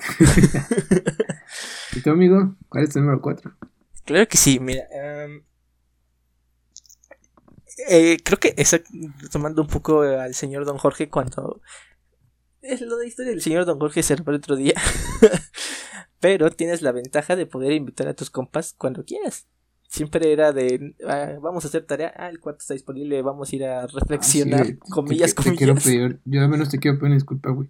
[1.96, 2.56] ¿Y tú, amigo?
[2.68, 3.52] ¿Cuál es tu número 4?
[4.04, 4.84] Claro que sí, mira.
[4.90, 5.44] em,
[7.88, 8.54] eh, creo que
[9.30, 11.60] tomando un poco al señor Don Jorge cuando...
[12.60, 14.74] Es lo de la historia del señor Don Jorge será para otro día.
[16.20, 19.46] Pero tienes la ventaja de poder invitar a tus compas cuando quieras.
[19.90, 23.56] Siempre era de, ah, vamos a hacer tarea, ah, el cuarto está disponible, vamos a
[23.56, 24.90] ir a reflexionar, Ah, sí, güey.
[24.90, 25.84] comillas, Te- te quiero comillas.
[25.84, 27.68] pedir- yo al menos te quiero pedir una disculpa, güey.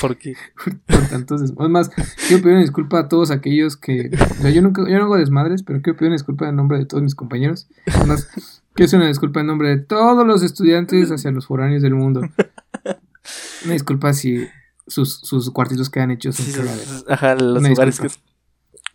[0.00, 0.34] Porque
[0.86, 4.10] por tantos Es más, quiero pedir una disculpa a todos aquellos que.
[4.18, 6.78] O sea, yo nunca, yo no hago desmadres, pero quiero pedir una disculpa en nombre
[6.78, 7.68] de todos mis compañeros.
[7.94, 8.26] Además,
[8.72, 12.22] quiero hacer una disculpa en nombre de todos los estudiantes hacia los foráneos del mundo.
[13.64, 14.46] Una disculpa si
[14.86, 16.60] sus, sus cuartitos quedan hechos en sí,
[17.08, 18.08] ajá, los Una lugares que...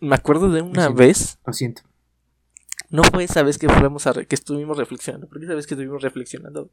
[0.00, 1.82] Me acuerdo de una vez Lo siento.
[2.90, 5.74] No fue esa vez que fuimos a re- que estuvimos reflexionando, porque esa vez que
[5.74, 6.70] estuvimos reflexionando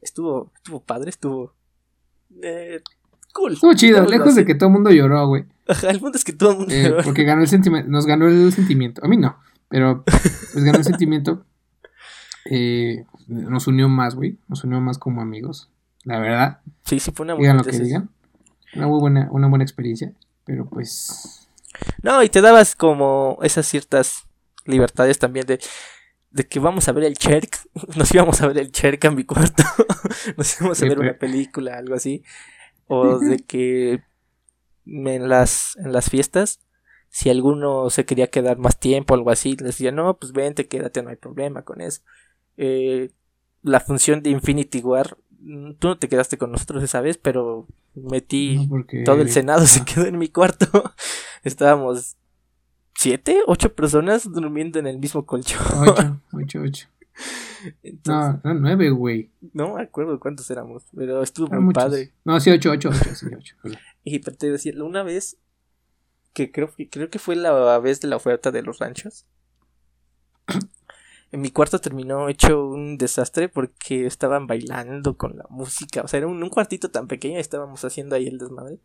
[0.00, 1.54] estuvo estuvo padre, estuvo
[2.42, 2.80] eh,
[3.32, 3.54] cool.
[3.54, 5.46] Estuvo chido, lejos de que todo el mundo lloró, güey.
[5.66, 7.90] Ajá, el punto es que todo el mundo Eh, porque ganó el sentimiento.
[7.90, 9.04] Nos ganó el sentimiento.
[9.04, 9.38] A mí no.
[9.68, 11.44] Pero pues ganó el sentimiento.
[12.50, 14.38] Eh, nos unió más, güey.
[14.48, 15.70] Nos unió más como amigos.
[16.04, 16.60] La verdad.
[16.86, 18.08] sí, sí fue una Digan lo que digan.
[18.74, 20.14] Una muy buena, una buena experiencia.
[20.46, 21.47] Pero pues.
[22.02, 24.26] No, y te dabas como esas ciertas
[24.64, 25.58] libertades también de
[26.30, 27.58] de que vamos a ver el Cherk,
[27.96, 29.62] nos íbamos a ver el Cherk a mi cuarto,
[30.36, 32.22] nos íbamos a ver una película, algo así,
[32.86, 34.02] o de que
[34.86, 36.60] en las, en las fiestas,
[37.10, 40.68] si alguno se quería quedar más tiempo o algo así, les decía, no, pues vente,
[40.68, 42.02] quédate, no hay problema con eso.
[42.56, 43.10] Eh,
[43.62, 45.16] la función de Infinity War,
[45.78, 49.66] tú no te quedaste con nosotros esa vez, pero metí no, porque- todo el Senado
[49.66, 50.66] se Ah, quedó en mi cuarto.
[51.44, 52.16] Estábamos
[52.94, 55.60] siete, ocho personas durmiendo en el mismo colchón.
[55.86, 56.88] Ocho, ocho, ocho.
[57.82, 59.30] Entonces, No, no, nueve, güey.
[59.52, 61.82] no me acuerdo cuántos éramos, pero estuvo muy muchos.
[61.84, 62.12] padre.
[62.24, 63.56] No, sí, ocho, ocho, ocho, sí, ocho.
[64.04, 65.36] Y te decía, una vez
[66.32, 69.26] que creo que creo que fue la vez de la oferta de los ranchos.
[71.30, 76.02] En mi cuarto terminó hecho un desastre porque estaban bailando con la música.
[76.02, 78.80] O sea, era un, cuartito tan pequeño y estábamos haciendo ahí el desmadre.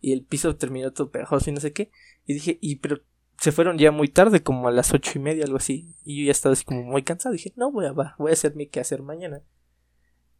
[0.00, 1.90] Y el piso terminó todo pegajoso y no sé qué.
[2.26, 3.00] Y dije, y pero
[3.38, 5.94] se fueron ya muy tarde, como a las ocho y media, algo así.
[6.04, 7.32] Y yo ya estaba así como muy cansado.
[7.32, 9.42] Dije, no, voy a, voy a hacer mi quehacer mañana.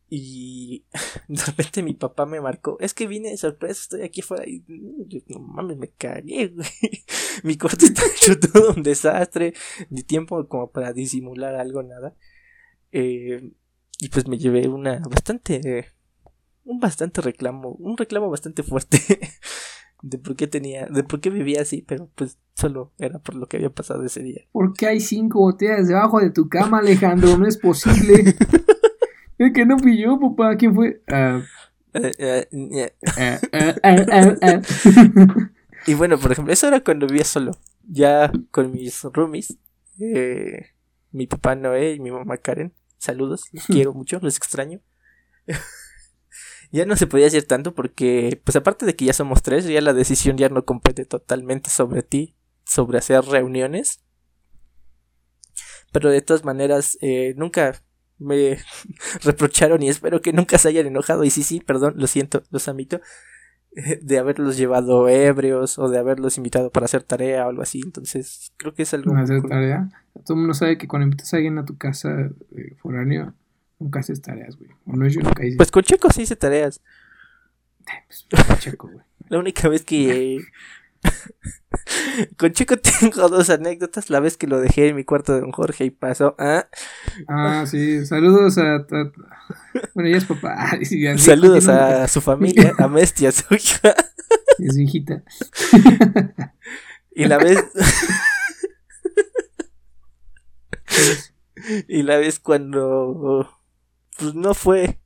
[0.09, 0.85] Y
[1.29, 4.65] de repente mi papá me marcó, es que vine de sorpresa, estoy aquí afuera y
[5.07, 6.69] yo, no mames, me cagué, güey.
[7.43, 9.55] Mi cuarto está hecho todo un desastre,
[9.91, 12.15] ni tiempo como para disimular algo, nada.
[12.93, 13.53] Eh,
[13.99, 15.93] y pues me llevé una bastante
[16.65, 18.99] un bastante reclamo, un reclamo bastante fuerte
[20.03, 23.47] de por qué tenía, de por qué vivía así, pero pues solo era por lo
[23.47, 24.43] que había pasado ese día.
[24.53, 27.39] ¿Por qué hay cinco botellas debajo de tu cama, Alejandro?
[27.39, 28.37] No es posible.
[29.47, 30.57] Es que no fui yo, papá.
[30.57, 31.03] ¿Quién fue?
[31.17, 31.43] Ah.
[35.87, 37.53] Y bueno, por ejemplo, eso era cuando vivía solo.
[37.87, 39.59] Ya con mis roomies,
[40.01, 40.71] eh,
[41.13, 44.81] mi papá Noé y mi mamá Karen, saludos, los quiero mucho, los extraño.
[46.73, 49.81] ya no se podía hacer tanto porque, pues aparte de que ya somos tres, ya
[49.81, 54.01] la decisión ya no compete totalmente sobre ti, sobre hacer reuniones.
[55.93, 57.84] Pero de todas maneras, eh, nunca
[58.19, 58.59] me
[59.25, 61.25] reprocharon y espero que nunca se hayan enojado.
[61.25, 63.01] Y sí, sí, perdón, lo siento, los amito.
[63.77, 67.81] eh, De haberlos llevado ebrios o de haberlos invitado para hacer tarea o algo así.
[67.85, 69.13] Entonces, creo que es algo.
[69.15, 69.51] ¿No hacer cool.
[69.51, 69.89] tarea?
[70.25, 73.35] Todo el mundo sabe que cuando invitas a alguien a tu casa eh, foráneo,
[73.81, 74.71] nunca haces tareas, güey.
[74.87, 75.57] O no, yo nunca hice.
[75.57, 76.81] Pues con Checo sí hice tareas.
[78.31, 79.05] Pues, checo, güey.
[79.29, 80.39] La única vez que.
[82.39, 84.11] con Checo tengo dos anécdotas.
[84.11, 86.35] La vez que lo dejé en mi cuarto de don Jorge y pasó.
[86.39, 86.69] Ah,
[87.29, 88.05] Ah, sí.
[88.07, 88.77] Saludos a.
[88.77, 89.13] a-
[89.95, 90.71] bueno, ella es papá.
[90.91, 92.05] Ya, saludos continúa.
[92.05, 93.95] a su familia, a Mestia, su hija.
[94.59, 95.23] Y a su hijita.
[97.15, 97.59] Y la vez.
[101.89, 103.49] y la vez cuando.
[104.19, 105.01] Pues no fue.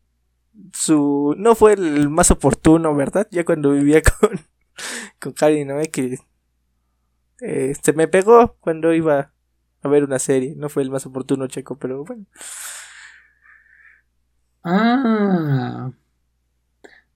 [0.72, 1.34] Su.
[1.38, 3.28] No fue el más oportuno, ¿verdad?
[3.30, 4.40] Ya cuando vivía con.
[5.20, 5.76] Con Cari, ¿no?
[5.92, 6.18] Que.
[7.40, 9.32] eh, se me pegó cuando iba
[9.82, 10.54] a ver una serie.
[10.56, 12.26] No fue el más oportuno, checo, pero bueno.
[14.64, 15.90] Ah.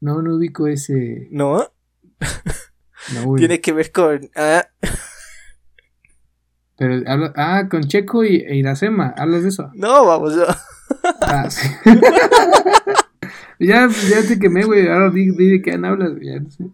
[0.00, 1.28] No, no ubico ese.
[1.30, 1.68] No,
[3.14, 4.30] No, tiene que ver con.
[4.36, 4.66] Ah,
[6.76, 7.02] Pero.
[7.36, 9.14] Ah, con Checo y e Iracema.
[9.16, 9.70] ¿Hablas de eso?
[9.74, 10.36] no, vamos.
[10.36, 10.44] no.
[11.20, 11.68] Ah, sí.
[13.58, 14.88] ya, ya te quemé, güey.
[14.88, 16.12] Ahora di, di de qué hablas.
[16.20, 16.64] Ya no sé.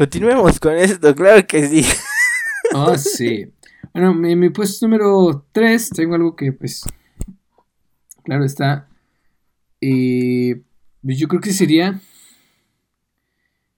[0.00, 1.84] Continuemos con esto, claro que sí.
[2.72, 3.52] Ah, sí.
[3.92, 6.84] Bueno, en mi puesto número 3 tengo algo que, pues,
[8.24, 8.88] claro está.
[9.82, 10.62] eh,
[11.02, 12.00] yo creo que sería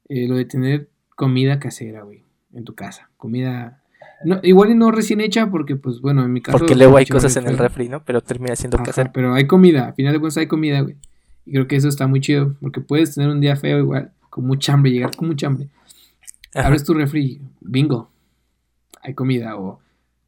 [0.08, 3.10] eh, lo de tener comida casera, güey, en tu casa.
[3.16, 3.82] Comida,
[4.24, 6.56] no, igual y no recién hecha porque, pues, bueno, en mi caso...
[6.56, 8.04] Porque luego hay cosas en el refri, ¿no?
[8.04, 9.10] Pero termina siendo Ajá, casero.
[9.12, 10.94] pero hay comida, al final de cuentas hay comida, güey.
[11.46, 14.46] Y creo que eso está muy chido, porque puedes tener un día feo igual, con
[14.46, 15.68] mucha hambre, llegar con mucha hambre.
[16.54, 18.10] Abres tu refri, bingo,
[19.02, 19.80] hay comida, o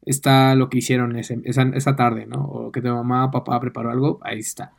[0.05, 2.41] está lo que hicieron ese- esa, esa tarde, ¿no?
[2.45, 4.73] O que tu mamá o papá preparó algo, ahí está.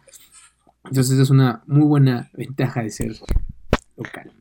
[0.84, 3.16] Entonces es una muy buena ventaja de ser
[3.96, 4.32] local.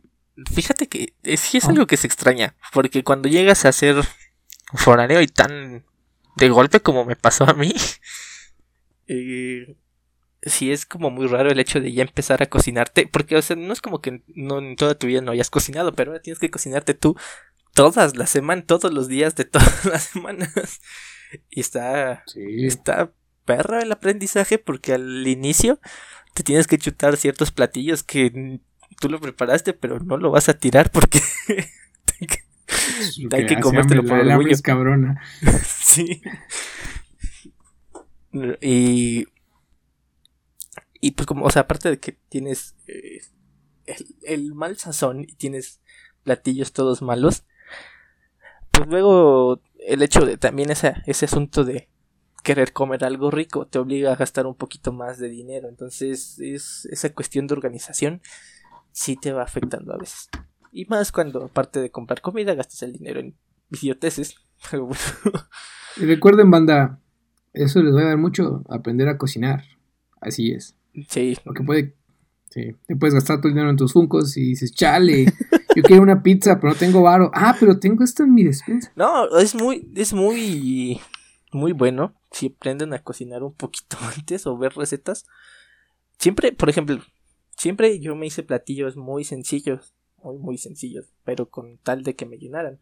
[0.51, 1.69] Fíjate que eh, sí es Ah.
[1.69, 3.95] algo que se extraña, porque cuando llegas a ser
[4.73, 5.83] foráneo y tan
[6.37, 7.73] de golpe como me pasó a mí,
[9.07, 9.75] eh,
[10.45, 13.55] sí es como muy raro el hecho de ya empezar a cocinarte, porque o sea,
[13.55, 16.39] no es como que no en toda tu vida no hayas cocinado, pero ahora tienes
[16.39, 17.15] que cocinarte tú
[17.73, 20.81] todas las semanas, todos los días de todas las semanas.
[21.49, 22.65] Y está Sí.
[22.65, 23.11] está
[23.45, 25.79] perro el aprendizaje porque al inicio
[26.33, 28.59] te tienes que chutar ciertos platillos que
[28.99, 31.19] tú lo preparaste pero no lo vas a tirar porque
[33.31, 34.53] hay que comértelo por el hambre orgullo.
[34.53, 35.21] es cabrona.
[35.65, 36.21] sí
[38.61, 39.25] y
[41.05, 43.21] y pues como o sea aparte de que tienes eh,
[44.23, 45.81] el, mal sazón y tienes
[46.23, 47.43] platillos todos malos
[48.71, 51.89] pues luego el hecho de también esa, ese asunto de
[52.43, 55.67] querer comer algo rico te obliga a gastar un poquito más de dinero.
[55.67, 58.21] Entonces, es esa cuestión de organización
[58.91, 60.29] sí te va afectando a veces.
[60.71, 63.35] Y más cuando, aparte de comprar comida, gastas el dinero en
[63.71, 64.35] idioteces.
[65.97, 66.99] Y recuerden, banda,
[67.53, 69.63] eso les va a dar mucho aprender a cocinar.
[70.19, 70.75] Así es.
[71.09, 71.95] Sí, Porque puede.
[72.49, 75.25] Sí, te puedes gastar todo el dinero en tus funcos y dices, chale,
[75.75, 77.29] yo quiero una pizza, pero no tengo varo.
[77.33, 78.93] Ah, pero tengo esto en mi despensa.
[78.95, 81.01] No, es muy, es muy,
[81.51, 85.25] muy bueno si aprenden a cocinar un poquito antes o ver recetas.
[86.17, 86.99] Siempre, por ejemplo,
[87.57, 92.25] siempre yo me hice platillos muy sencillos, muy, muy sencillos, pero con tal de que
[92.25, 92.79] me llenaran.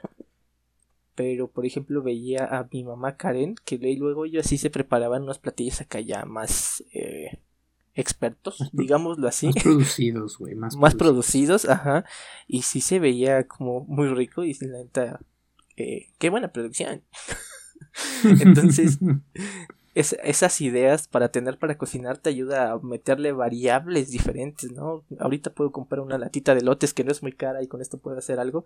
[1.15, 5.39] Pero, por ejemplo, veía a mi mamá Karen, que luego ellos así se preparaban unos
[5.39, 7.39] platillos acá ya más eh,
[7.95, 10.56] expertos, Más digámoslo así Más producidos, güey.
[10.56, 12.06] Más, más producidos, ajá,
[12.47, 15.19] y sí se veía como muy rico y la neta,
[15.77, 17.03] eh, qué buena producción.
[18.23, 18.97] Entonces,
[19.95, 25.03] es- esas ideas para tener para cocinar te ayuda a meterle variables diferentes, ¿no?
[25.19, 27.99] Ahorita puedo comprar una latita de lotes que no es muy cara y con esto
[27.99, 28.65] puedo hacer algo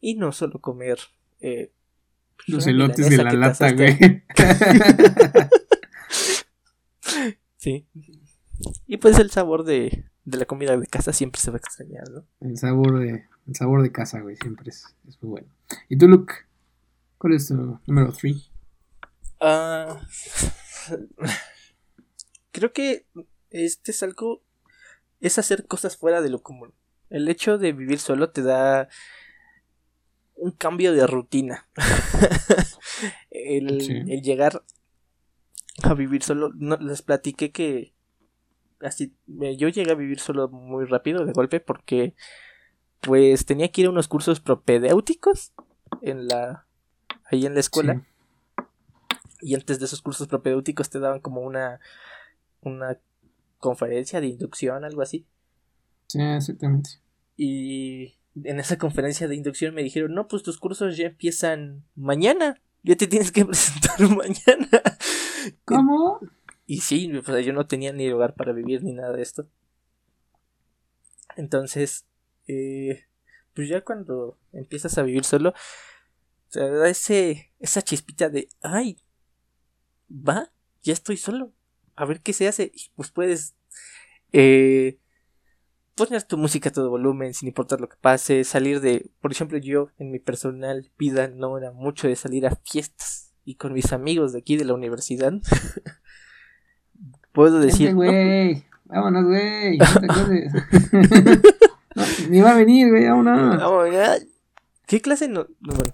[0.00, 0.98] y no solo comer
[1.40, 1.72] eh,
[2.46, 3.98] Los una elotes de la lata, güey.
[7.56, 7.86] Sí.
[8.86, 12.08] Y pues el sabor de, de la comida de casa siempre se va a extrañar,
[12.10, 12.24] ¿no?
[12.40, 15.48] El sabor de, el sabor de casa, güey, siempre es, es muy bueno.
[15.88, 16.34] ¿Y tú, Luke?
[17.18, 18.50] ¿Cuál es tu número 3?
[19.40, 20.00] Ah,
[22.52, 23.06] creo que
[23.50, 24.42] este es algo.
[25.20, 26.74] Es hacer cosas fuera de lo común.
[27.10, 28.88] El hecho de vivir solo te da
[30.34, 31.68] un cambio de rutina.
[33.30, 33.92] el, Sí.
[34.08, 34.64] el llegar
[35.82, 36.50] a vivir solo.
[36.54, 37.94] No, les platiqué que
[38.82, 42.14] así yo llegué a vivir solo muy rápido de golpe porque
[43.00, 45.52] pues tenía que ir a unos cursos propedéuticos
[46.02, 46.66] en la
[47.30, 48.02] ahí en la escuela.
[49.40, 51.80] Y antes de esos cursos propedéuticos te daban como una
[52.60, 52.98] una
[53.58, 55.26] conferencia de inducción algo así.
[56.06, 56.90] Sí, exactamente.
[57.36, 58.14] y
[58.44, 62.60] en esa conferencia de inducción me dijeron no pues tus cursos ya empiezan mañana.
[62.84, 64.68] Ya te tienes que presentar mañana
[65.64, 66.20] ¿Cómo?
[66.66, 69.48] Y sí, pues yo no tenía ni lugar para vivir ni nada de esto.
[71.36, 72.06] Entonces,
[72.46, 73.04] eh,
[73.54, 75.54] pues ya cuando empiezas a vivir solo,
[76.50, 78.98] te da ese, esa chispita de, ay,
[80.10, 81.52] va, ya estoy solo,
[81.96, 82.72] a ver qué se hace.
[82.74, 83.54] Y pues puedes
[84.32, 84.98] eh,
[85.94, 89.58] poner tu música a todo volumen sin importar lo que pase, salir de, por ejemplo,
[89.58, 93.92] yo en mi personal vida no era mucho de salir a fiestas y con mis
[93.92, 95.32] amigos de aquí de la universidad.
[97.32, 98.64] Puedo decir, Vente, "No, güey.
[98.86, 99.78] Vámonos, güey.
[101.94, 103.06] No ni va a venir, güey.
[103.06, 103.62] Vámonos.
[104.86, 105.92] ¿Qué clase no, no, bueno,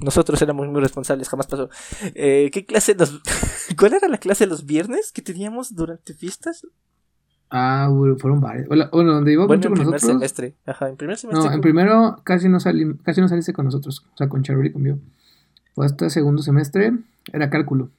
[0.00, 1.68] nosotros éramos muy responsables, jamás pasó.
[2.14, 3.20] Eh, ¿Qué clase nos...
[3.78, 6.66] ¿Cuál era la clase los viernes que teníamos durante fiestas?
[7.50, 8.66] Ah, fueron varios.
[8.68, 10.16] Bueno, donde iba Bueno, mucho en con primer nosotros.
[10.18, 10.54] semestre.
[10.66, 11.48] Ajá, en primer semestre.
[11.48, 12.58] No, en primero casi no,
[13.04, 14.04] casi no saliste con nosotros.
[14.12, 14.98] O sea, con Charlie y conmigo.
[15.74, 16.92] Fue hasta segundo semestre.
[17.32, 17.90] Era cálculo.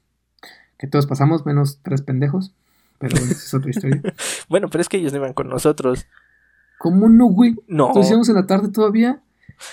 [0.77, 2.53] Que todos pasamos, menos tres pendejos.
[2.99, 4.01] Pero bueno, esa es otra historia.
[4.49, 6.07] Bueno, pero es que ellos no iban con nosotros.
[6.77, 7.55] ¿Cómo no, güey?
[7.67, 7.87] No.
[7.87, 9.21] Entonces íbamos en la tarde todavía.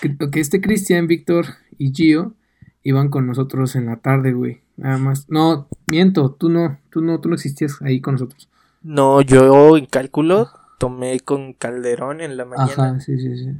[0.01, 1.47] Que, que este Cristian, Víctor
[1.79, 2.35] y Gio
[2.83, 4.61] iban con nosotros en la tarde, güey.
[4.77, 5.29] Nada más.
[5.29, 8.49] No, miento, tú no, tú no, tú no existías ahí con nosotros.
[8.83, 12.73] No, yo en cálculo tomé con Calderón en la mañana.
[12.73, 13.51] Ajá, sí, sí, sí.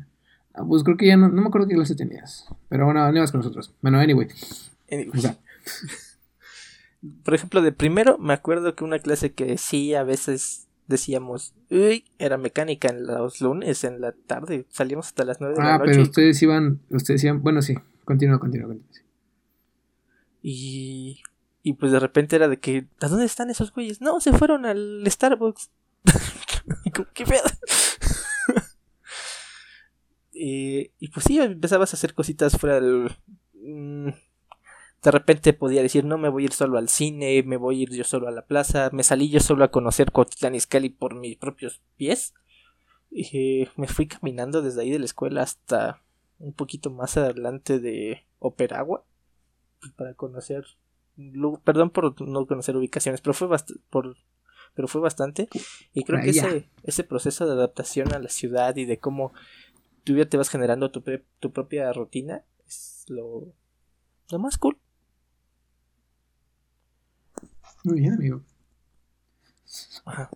[0.55, 2.47] Ah, pues creo que ya no, no me acuerdo qué clase tenías.
[2.69, 3.73] Pero bueno, no ibas con nosotros.
[3.81, 4.29] Bueno, anyway.
[4.91, 5.19] Anyway.
[5.19, 5.37] O sea,
[7.25, 12.05] Por ejemplo, de primero me acuerdo que una clase que sí a veces decíamos, uy,
[12.19, 15.79] era mecánica en los lunes en la tarde, salíamos hasta las nueve de la ah,
[15.79, 15.91] noche.
[15.91, 17.75] pero ustedes iban, ustedes iban, bueno, sí.
[18.05, 18.93] Continúa, continúa, continúa.
[18.93, 19.01] sí.
[20.47, 21.23] Y,
[21.63, 24.03] y pues de repente era de que, ¿a dónde están esos güeyes?
[24.03, 25.71] No, se fueron al Starbucks.
[27.15, 27.43] ¿Qué pedo?
[30.35, 33.11] y, y pues sí, empezabas a hacer cositas fuera del...
[35.05, 37.83] De repente podía decir, no me voy a ir solo al cine, me voy a
[37.83, 41.15] ir yo solo a la plaza, me salí yo solo a conocer Cotitlán Izcalli por
[41.15, 42.35] mis propios pies.
[43.11, 46.03] Y me fui caminando desde ahí de la escuela hasta
[46.39, 49.05] un poquito más adelante de Operagua
[49.97, 50.65] para conocer
[51.63, 53.49] perdón por no conocer ubicaciones pero fue
[53.91, 54.17] por
[54.75, 55.49] pero fue bastante.
[55.93, 59.33] Y creo que ese, ese proceso de adaptación a la ciudad y de cómo
[60.03, 63.53] tú ya te vas generando tu, pre- tu propia rutina es lo,
[64.31, 64.77] lo más cool
[67.85, 68.41] Muy bien, amigo.
[70.05, 70.31] Ajá.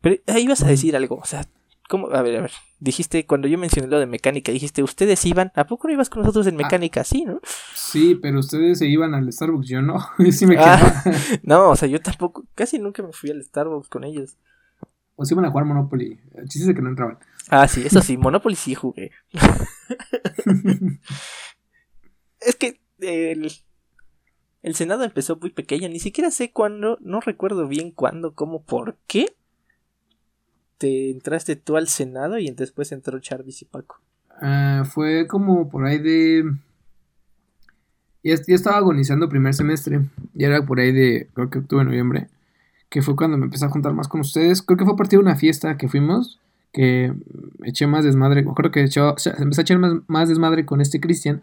[0.00, 1.46] pero ahí ibas a decir algo o sea
[1.88, 2.08] ¿cómo?
[2.12, 5.66] a ver a ver dijiste cuando yo mencioné lo de mecánica dijiste ustedes iban a
[5.66, 7.40] poco no ibas con nosotros en mecánica sí no
[7.74, 9.98] Sí, pero ustedes se iban al Starbucks, yo no.
[10.32, 11.02] sí me Ah.
[11.42, 14.36] no o sea yo tampoco casi nunca me fui al Starbucks con ellos
[15.16, 16.20] O se iban a jugar Monopoly.
[16.34, 17.18] El chiste es de que no entraban.
[17.48, 19.12] Ah, sí, eso sí, Monopoly sí jugué.
[22.40, 23.50] es que el,
[24.66, 28.96] el Senado empezó muy pequeño, ni siquiera sé cuándo, no recuerdo bien cuándo, cómo, por
[29.06, 29.36] qué
[30.78, 34.00] te entraste tú al Senado y después entró Charvis y Paco.
[34.42, 36.52] Ah, fue como por ahí de.
[38.24, 40.00] Ya estaba agonizando primer semestre.
[40.34, 42.26] Ya era por ahí de, creo que octubre, noviembre.
[42.88, 44.62] Que fue cuando me empecé a juntar más con ustedes.
[44.62, 46.40] Creo que fue a partir de una fiesta que fuimos.
[46.72, 47.14] Que
[47.62, 48.44] eché más desmadre.
[48.44, 51.40] Creo que echó, o sea, empecé a echar más, más desmadre con este Cristian.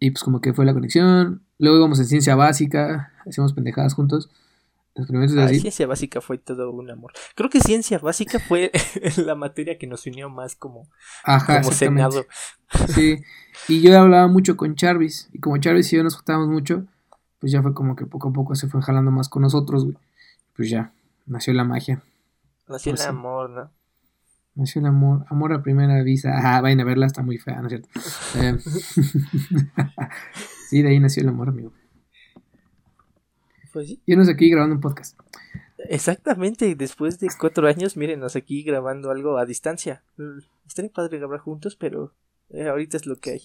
[0.00, 1.42] Y pues como que fue la conexión.
[1.58, 3.12] Luego íbamos en ciencia básica.
[3.26, 4.30] Hacíamos pendejadas juntos.
[4.94, 7.12] Experimentos Ah, ciencia básica fue todo un amor.
[7.36, 8.72] Creo que ciencia básica fue
[9.16, 10.88] la materia que nos unió más como,
[11.22, 11.72] Ajá, como.
[11.72, 12.26] Senado.
[12.88, 13.16] Sí,
[13.68, 16.84] y yo hablaba mucho con Jarvis, y como Jarvis y yo nos juntábamos mucho,
[17.38, 19.96] pues ya fue como que poco a poco se fue jalando más con nosotros, güey.
[20.56, 20.92] Pues ya,
[21.26, 22.02] nació la magia,
[22.68, 23.08] Nació Pues el sí.
[23.08, 23.70] amor, ¿no?
[24.54, 26.30] Nació el amor, amor a primera vista.
[26.42, 27.88] Ah, vayan a verla, está muy fea, ¿no es cierto?
[28.36, 28.58] Eh,
[30.68, 31.72] sí, de ahí nació el amor, amigo.
[33.72, 34.02] Pues sí.
[34.06, 35.18] Y nos aquí grabando un podcast.
[35.88, 40.02] Exactamente, después de cuatro años, mírenos aquí grabando algo a distancia.
[40.66, 42.14] Estaría padre grabar juntos, pero
[42.50, 43.42] eh, ahorita es lo que hay.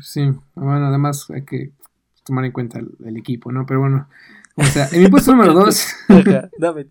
[0.00, 0.22] Sí,
[0.54, 1.72] bueno, además hay que
[2.24, 3.66] tomar en cuenta el, equipo, ¿no?
[3.66, 4.08] Pero bueno,
[4.54, 5.86] o sea, en mi puesto número dos.
[6.58, 6.86] dame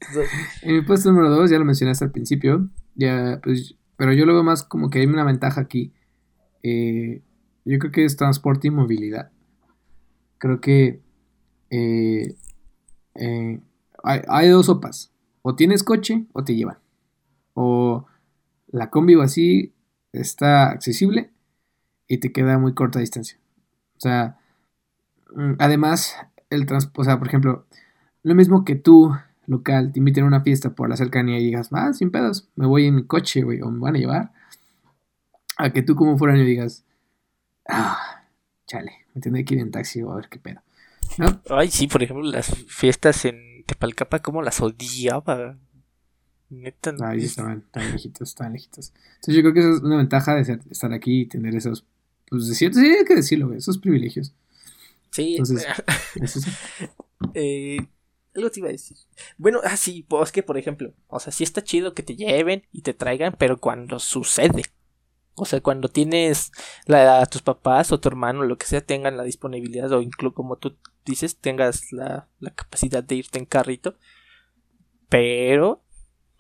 [0.61, 4.33] En mi puesto número dos, ya lo mencionaste al principio, ya, pues, pero yo lo
[4.33, 5.93] veo más como que hay una ventaja aquí.
[6.63, 7.21] Eh,
[7.65, 9.31] yo creo que es transporte y movilidad.
[10.37, 11.01] Creo que
[11.69, 12.35] eh,
[13.15, 13.59] eh,
[14.03, 15.11] hay, dos sopas.
[15.41, 16.77] O tienes coche o te llevan.
[17.53, 18.05] O
[18.67, 19.73] la combi o así
[20.11, 21.31] está accesible
[22.07, 23.37] y te queda muy corta distancia.
[23.97, 24.37] O sea,
[25.35, 26.15] mm, además,
[26.49, 27.65] el transporte, o sea, por ejemplo,
[28.23, 29.13] lo mismo que tú,
[29.47, 32.65] local, te inviten a una fiesta por la cercanía y digas, ah, sin pedos, me
[32.65, 34.31] voy en mi coche, güey, o me van a llevar.
[35.57, 36.83] A que tú como foráneo digas,
[37.67, 38.23] ah,
[38.67, 40.61] chale, me tendré que ir en taxi o a ver qué pedo.
[41.17, 41.41] ¿No?
[41.49, 45.57] Ay, sí, por ejemplo, las fiestas en Tepalcapa, como las odiaba.
[46.49, 48.93] Neta, Ahí estaban tan lejitos, tan lejitos.
[49.15, 51.85] Entonces yo creo que esa es una ventaja de estar aquí y tener esos,
[52.29, 54.33] pues de cierto, sí hay que decirlo, esos privilegios.
[55.11, 55.65] Sí, Entonces,
[56.21, 56.39] eso
[57.33, 57.87] eh,
[58.35, 58.97] algo te iba a decir.
[59.37, 62.63] Bueno, ah, sí, pues que por ejemplo, o sea, sí está chido que te lleven
[62.71, 64.63] y te traigan, pero cuando sucede.
[65.37, 66.51] O sea, cuando tienes
[66.85, 70.57] la, tus papás o tu hermano, lo que sea, tengan la disponibilidad o incluso como
[70.57, 73.95] tú dices, tengas la, la capacidad de irte en carrito.
[75.09, 75.85] Pero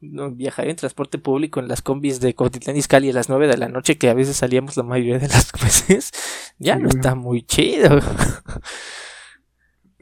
[0.01, 3.57] no, viajar en transporte público en las combis de Cotitlán Izcalli a las 9 de
[3.57, 6.11] la noche, que a veces salíamos la mayoría de las veces,
[6.57, 7.99] ya no está muy chido.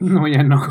[0.04, 0.62] No, ya no.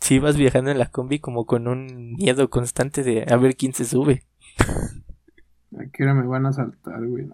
[0.00, 3.72] Si vas viajando en la combi como con un miedo constante de a ver quién
[3.72, 4.26] se sube.
[4.58, 7.26] ¿A qué hora me van a saltar, güey?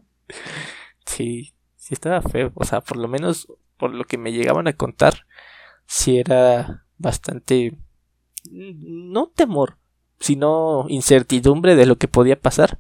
[1.05, 2.53] Sí, sí estaba feo.
[2.55, 5.27] O sea, por lo menos por lo que me llegaban a contar,
[5.87, 7.77] sí era bastante
[8.53, 9.79] no temor,
[10.21, 12.79] sino incertidumbre de lo que podía pasar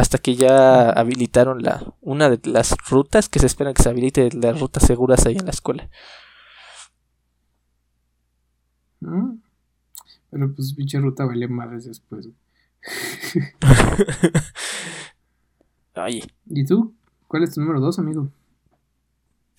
[0.00, 4.30] hasta que ya habilitaron la una de las rutas que se esperan que se habilite
[4.32, 5.90] las rutas seguras ahí en la escuela.
[9.00, 9.34] Mm.
[10.30, 12.30] Pero pues pinche ruta vale más después.
[16.46, 16.96] ¿Y tú?
[17.26, 18.32] ¿Cuál es tu número dos, amigo?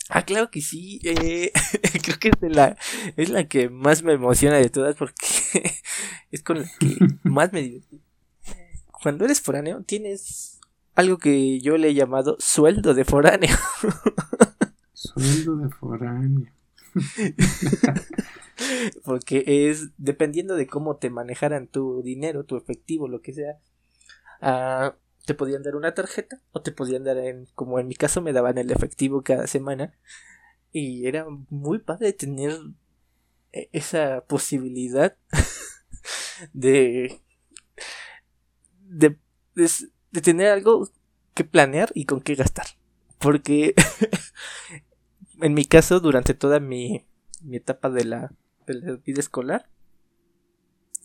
[0.09, 0.99] Ah, claro que sí.
[1.03, 1.51] Eh,
[2.01, 2.75] creo que es, la,
[3.15, 5.13] es la que más me emociona de todas porque
[6.31, 8.01] es con la que más me divertí.
[9.01, 10.59] Cuando eres foráneo, tienes
[10.95, 13.55] algo que yo le he llamado sueldo de foráneo.
[14.93, 16.51] sueldo de foráneo.
[19.03, 23.59] porque es dependiendo de cómo te manejaran tu dinero, tu efectivo, lo que sea.
[24.41, 24.95] Ah,
[25.25, 28.33] te podían dar una tarjeta o te podían dar en, como en mi caso me
[28.33, 29.93] daban el efectivo cada semana
[30.71, 32.57] y era muy padre tener
[33.51, 35.15] e, esa posibilidad
[36.53, 37.21] de,
[38.91, 39.17] de,
[39.55, 40.89] de, tener algo
[41.33, 42.65] que planear y con qué gastar
[43.19, 43.73] porque
[45.41, 47.05] en mi caso durante toda mi,
[47.41, 48.33] mi etapa de la,
[48.67, 49.69] de la vida escolar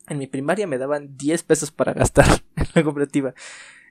[0.09, 2.26] en mi primaria me daban 10 pesos para gastar
[2.57, 3.34] en la cooperativa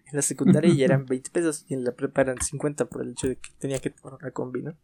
[0.08, 3.12] en la secundaria ya eran 20 pesos y en la prepa eran 50 por el
[3.12, 4.76] hecho de que tenía que tomar una combi, ¿no?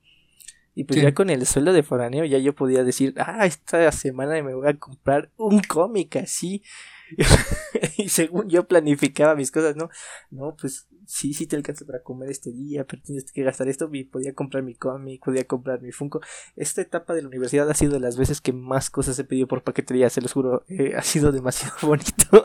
[0.73, 4.41] Y pues ya con el sueldo de foráneo ya yo podía decir, ah, esta semana
[4.41, 6.63] me voy a comprar un cómic así.
[7.97, 9.89] y según yo planificaba mis cosas, ¿no?
[10.29, 13.89] No, pues sí, sí te alcanza para comer este día, pero tienes que gastar esto.
[13.91, 16.21] Y podía comprar mi cómic, podía comprar mi Funko.
[16.55, 19.47] Esta etapa de la universidad ha sido de las veces que más cosas he pedido
[19.47, 20.65] por paquetería, se los juro.
[20.67, 22.43] Eh, ha sido demasiado bonito.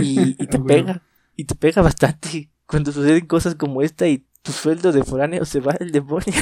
[0.00, 1.02] y, y te pega
[1.40, 5.60] y te pega bastante cuando suceden cosas como esta y tu sueldo de foráneo se
[5.60, 6.34] va al demonio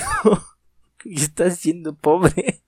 [1.04, 2.62] y estás siendo pobre.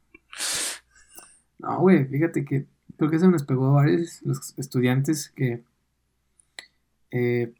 [1.58, 2.66] No, güey, fíjate que
[3.01, 5.64] creo que eso nos pegó a varios los estudiantes que
[7.11, 7.51] eh,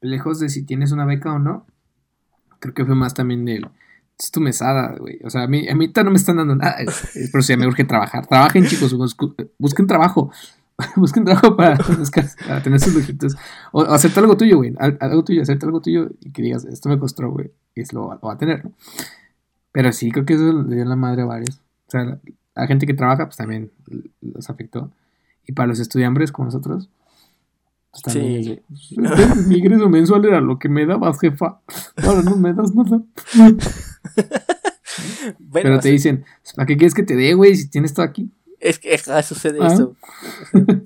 [0.00, 1.66] lejos de si tienes una beca o no,
[2.60, 3.60] creo que fue más también de
[4.16, 5.18] es tu mesada, güey.
[5.24, 6.76] O sea, a mí, a mí no me están dando nada.
[7.32, 8.24] pero si me urge trabajar.
[8.28, 8.96] Trabajen, chicos.
[9.58, 10.30] Busquen trabajo.
[10.94, 11.76] busquen trabajo para,
[12.62, 13.34] tener sus lujitos.
[13.72, 14.74] O, hacerte algo tuyo, güey.
[14.78, 17.50] Algo tuyo, hacerte algo tuyo y que digas, esto me costó, güey.
[17.74, 18.72] Y es lo, va a tener, ¿no?
[19.72, 21.56] Pero sí, creo que eso le dio la madre a varios.
[21.88, 22.20] O sea,
[22.54, 23.70] la, gente que trabaja, pues también
[24.20, 24.90] los afectó.
[25.46, 26.88] Y para los estudiantes como nosotros,
[27.90, 28.62] pues también.
[28.74, 28.96] Sí.
[29.46, 31.60] mi ingreso mensual era lo que me dabas, jefa.
[32.02, 33.02] Ahora no me das nada.
[35.52, 36.24] Pero te dicen,
[36.56, 38.30] ¿para qué quieres que te dé, güey, si tienes todo aquí?
[38.60, 39.66] Es que sucede ah.
[39.66, 39.96] eso.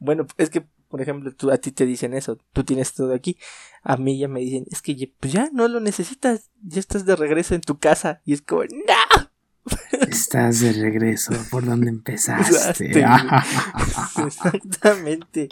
[0.00, 3.36] bueno, es que, por ejemplo, tú, a ti te dicen eso, tú tienes todo aquí.
[3.82, 7.16] A mí ya me dicen, es que pues ya no lo necesitas, ya estás de
[7.16, 8.22] regreso en tu casa.
[8.24, 9.31] Y es como, ¡no!
[10.08, 12.90] Estás de regreso por donde empezaste.
[14.26, 15.48] Exactamente.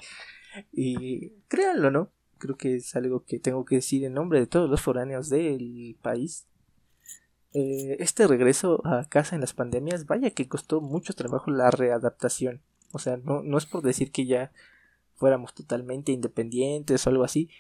[0.72, 2.11] Y créanlo, ¿no?
[2.38, 5.96] Creo que es algo que tengo que decir en nombre de todos los foráneos del
[6.02, 6.46] país.
[7.52, 12.62] Eh, este regreso a casa en las pandemias, vaya que costó mucho trabajo la readaptación.
[12.92, 14.52] O sea, no, no es por decir que ya
[15.14, 17.50] fuéramos totalmente independientes o algo así.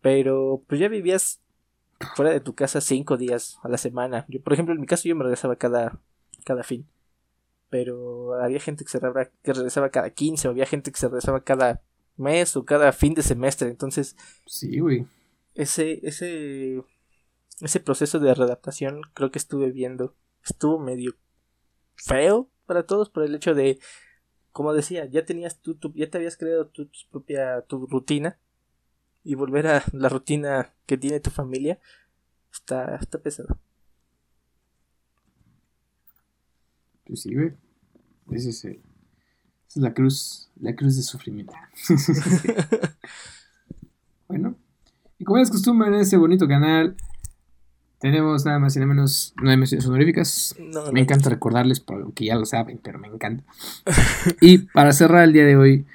[0.00, 1.41] Pero pues ya vivías
[2.14, 4.24] fuera de tu casa cinco días a la semana.
[4.28, 6.00] Yo, por ejemplo, en mi caso yo me regresaba cada,
[6.44, 6.86] cada fin.
[7.70, 9.00] Pero había gente que se
[9.42, 11.82] que regresaba cada 15, o había gente que se regresaba cada
[12.16, 13.68] mes o cada fin de semestre.
[13.68, 15.06] Entonces, sí, güey.
[15.54, 16.82] Ese, ese,
[17.60, 20.14] ese proceso de readaptación creo que estuve viendo.
[20.44, 21.14] Estuvo medio
[21.94, 23.78] feo para todos por el hecho de,
[24.50, 28.38] como decía, ya tenías tú, ya te habías creado tu, tu propia tu rutina
[29.24, 31.78] y volver a la rutina que tiene tu familia
[32.52, 33.58] está, está pesado.
[37.04, 37.52] Pues sí, güey.
[38.30, 41.54] Ese es el, esa es la cruz, la cruz de sufrimiento.
[44.28, 44.56] bueno,
[45.18, 46.96] y como es costumbre en este bonito canal,
[47.98, 50.56] tenemos nada más y nada menos nueve menciones honoríficas.
[50.92, 53.44] me encanta recordarles, porque ya lo saben, pero me encanta.
[54.40, 55.86] y para cerrar el día de hoy,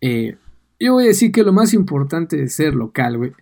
[0.00, 0.36] eh,
[0.82, 3.32] yo voy a decir que lo más importante de ser local, güey,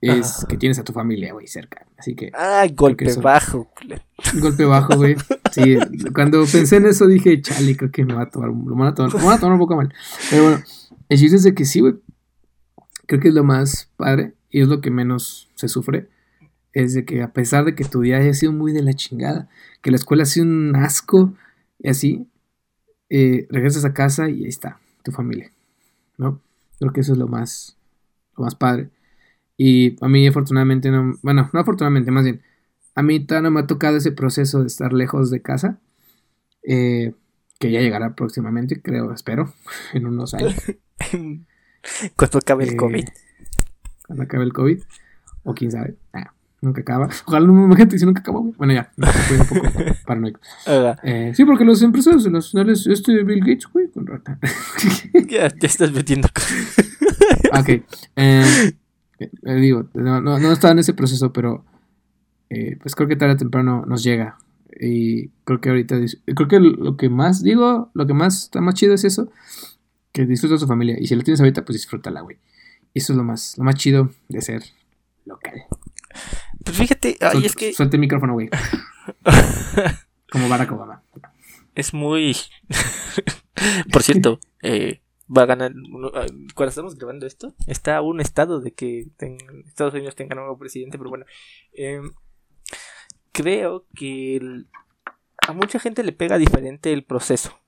[0.00, 1.86] es que tienes a tu familia, güey, cerca.
[1.96, 2.30] Así que.
[2.34, 3.70] Ah, golpe bajo,
[4.40, 5.16] Golpe bajo, güey.
[5.52, 5.76] Sí,
[6.14, 8.94] cuando pensé en eso dije, chale, creo que me va a tomar, lo van a
[8.94, 9.92] tomar, me van a tomar un poco mal.
[10.30, 10.62] Pero bueno,
[11.08, 11.94] el chiste es de que sí, güey.
[13.06, 16.08] Creo que es lo más padre y es lo que menos se sufre.
[16.72, 19.48] Es de que a pesar de que tu día haya sido muy de la chingada,
[19.80, 21.32] que la escuela ha sido un asco
[21.78, 22.26] y así,
[23.08, 25.50] eh, regresas a casa y ahí está, tu familia,
[26.18, 26.40] ¿no?
[26.78, 27.76] Creo que eso es lo más,
[28.36, 28.90] lo más padre.
[29.56, 32.42] Y a mí afortunadamente no, bueno, no afortunadamente, más bien,
[32.94, 35.78] a mí todavía no me ha tocado ese proceso de estar lejos de casa,
[36.62, 37.14] eh,
[37.58, 39.52] que ya llegará próximamente, creo, espero,
[39.94, 40.54] en unos años.
[42.16, 43.04] cuando acabe el eh, COVID.
[44.06, 44.82] Cuando acabe el COVID,
[45.44, 45.96] o quién sabe.
[46.12, 46.32] Ah,
[46.66, 47.08] nunca acaba.
[47.24, 48.40] Ojalá no me imagine si nunca acaba.
[48.56, 49.68] Bueno, ya, estoy un poco
[50.06, 50.40] paranoico.
[51.02, 54.38] Eh, sí, porque los empresarios los nacionales, este Bill Gates, güey, con rata.
[55.28, 56.28] ya te estás metiendo.
[57.58, 57.68] ok.
[58.16, 58.72] Eh,
[59.18, 61.64] eh, digo, no, no, no, estaba en ese proceso, pero
[62.50, 64.38] eh, pues creo que tarde o temprano nos llega.
[64.78, 65.96] Y creo que ahorita,
[66.34, 69.30] creo que lo que más, digo, lo que más está más chido es eso,
[70.12, 70.96] que disfruta su familia.
[71.00, 72.36] Y si lo tienes ahorita, pues disfrútala, güey.
[72.92, 74.62] Y eso es lo más, lo más chido de ser
[75.24, 75.62] local.
[76.64, 77.72] Pues fíjate, ay, es que...
[77.72, 78.48] Suelte el micrófono, güey.
[80.30, 81.02] Como Barack Obama.
[81.74, 82.36] Es muy...
[83.92, 85.00] Por cierto, eh,
[85.34, 85.72] va a ganar.
[86.54, 89.06] Cuando estamos grabando esto, está un estado de que
[89.66, 91.26] Estados Unidos tenga nuevo presidente, pero bueno.
[91.72, 92.12] Em,
[93.32, 94.64] creo que
[95.46, 97.58] a mucha gente le pega diferente el proceso.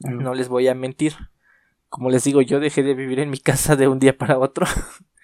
[0.00, 1.14] No les voy a mentir.
[1.88, 4.66] Como les digo, yo dejé de vivir en mi casa de un día para otro.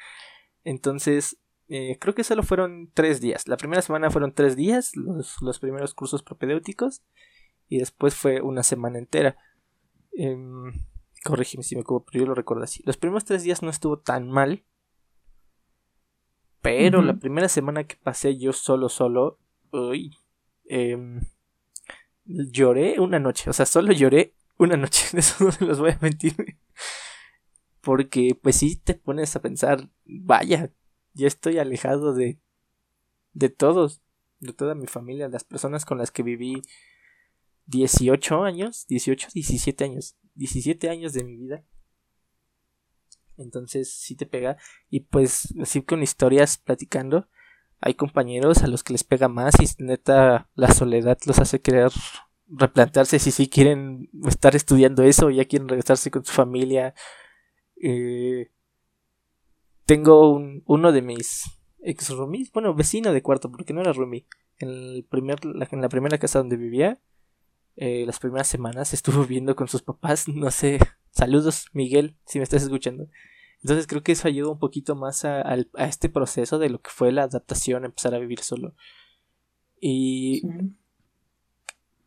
[0.65, 1.37] Entonces,
[1.77, 3.49] eh, creo que solo fueron tres días.
[3.49, 7.03] La primera semana fueron tres días, los, los primeros cursos propedéuticos.
[7.69, 9.37] Y después fue una semana entera.
[10.17, 10.37] Eh,
[11.25, 12.81] corrígeme si me equivoco, pero yo lo recuerdo así.
[12.87, 14.65] Los primeros tres días no estuvo tan mal.
[16.63, 19.41] Pero la primera semana que pasé yo solo, solo,
[19.73, 20.17] uy,
[20.67, 21.23] em,
[22.25, 23.51] lloré una noche.
[23.51, 25.09] O sea, solo lloré una noche.
[25.13, 26.37] De eso no se los voy a mentir.
[27.81, 30.71] Porque, pues sí, te pones a pensar, vaya,
[31.15, 32.39] ya estoy alejado de,
[33.33, 34.03] de todos,
[34.41, 36.63] de toda mi familia, las personas con las que viví
[37.67, 41.65] 18 años, 18, 17 años, 17 años de mi vida.
[43.37, 44.57] Entonces sí te pega.
[44.91, 47.29] Y pues así con historias platicando.
[47.81, 51.93] Hay compañeros a los que les pega más y neta la soledad los hace querer
[52.47, 56.95] replantearse si sí quieren estar estudiando eso ya quieren regresarse con su familia.
[57.83, 58.51] Eh,
[59.87, 61.45] tengo un, uno de mis
[61.83, 64.27] ex roomies, bueno, vecino de cuarto, porque no era roomie.
[64.59, 67.01] En, el primer, en la primera casa donde vivía,
[67.77, 70.79] eh, las primeras semanas estuvo viviendo con sus papás, no sé,
[71.11, 73.09] saludos Miguel, si me estás escuchando.
[73.63, 77.13] Entonces creo que eso ayuda un poquito más a, este proceso de lo que fue
[77.13, 78.75] la adaptación, empezar a vivir solo.
[79.81, 80.43] Y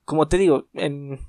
[0.05, 1.19] como te digo, en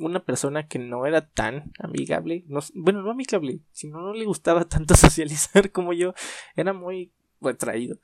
[0.00, 4.64] una persona que no era tan amigable, no, bueno, no amigable, sino no le gustaba
[4.68, 6.14] tanto socializar como yo,
[6.56, 7.98] era muy retraído.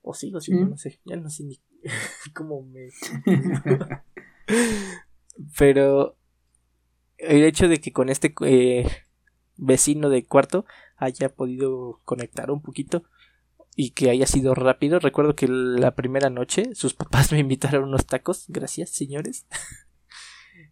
[0.00, 1.60] O sigo siendo, no sé, ya no sé ni
[2.34, 2.88] cómo me...
[5.56, 6.16] Pero
[7.18, 8.84] el hecho de que con este eh,
[9.56, 10.66] vecino de cuarto
[10.96, 13.04] haya podido conectar un poquito
[13.76, 14.98] y que haya sido rápido.
[14.98, 18.46] Recuerdo que la primera noche sus papás me invitaron unos tacos.
[18.48, 19.46] Gracias, señores.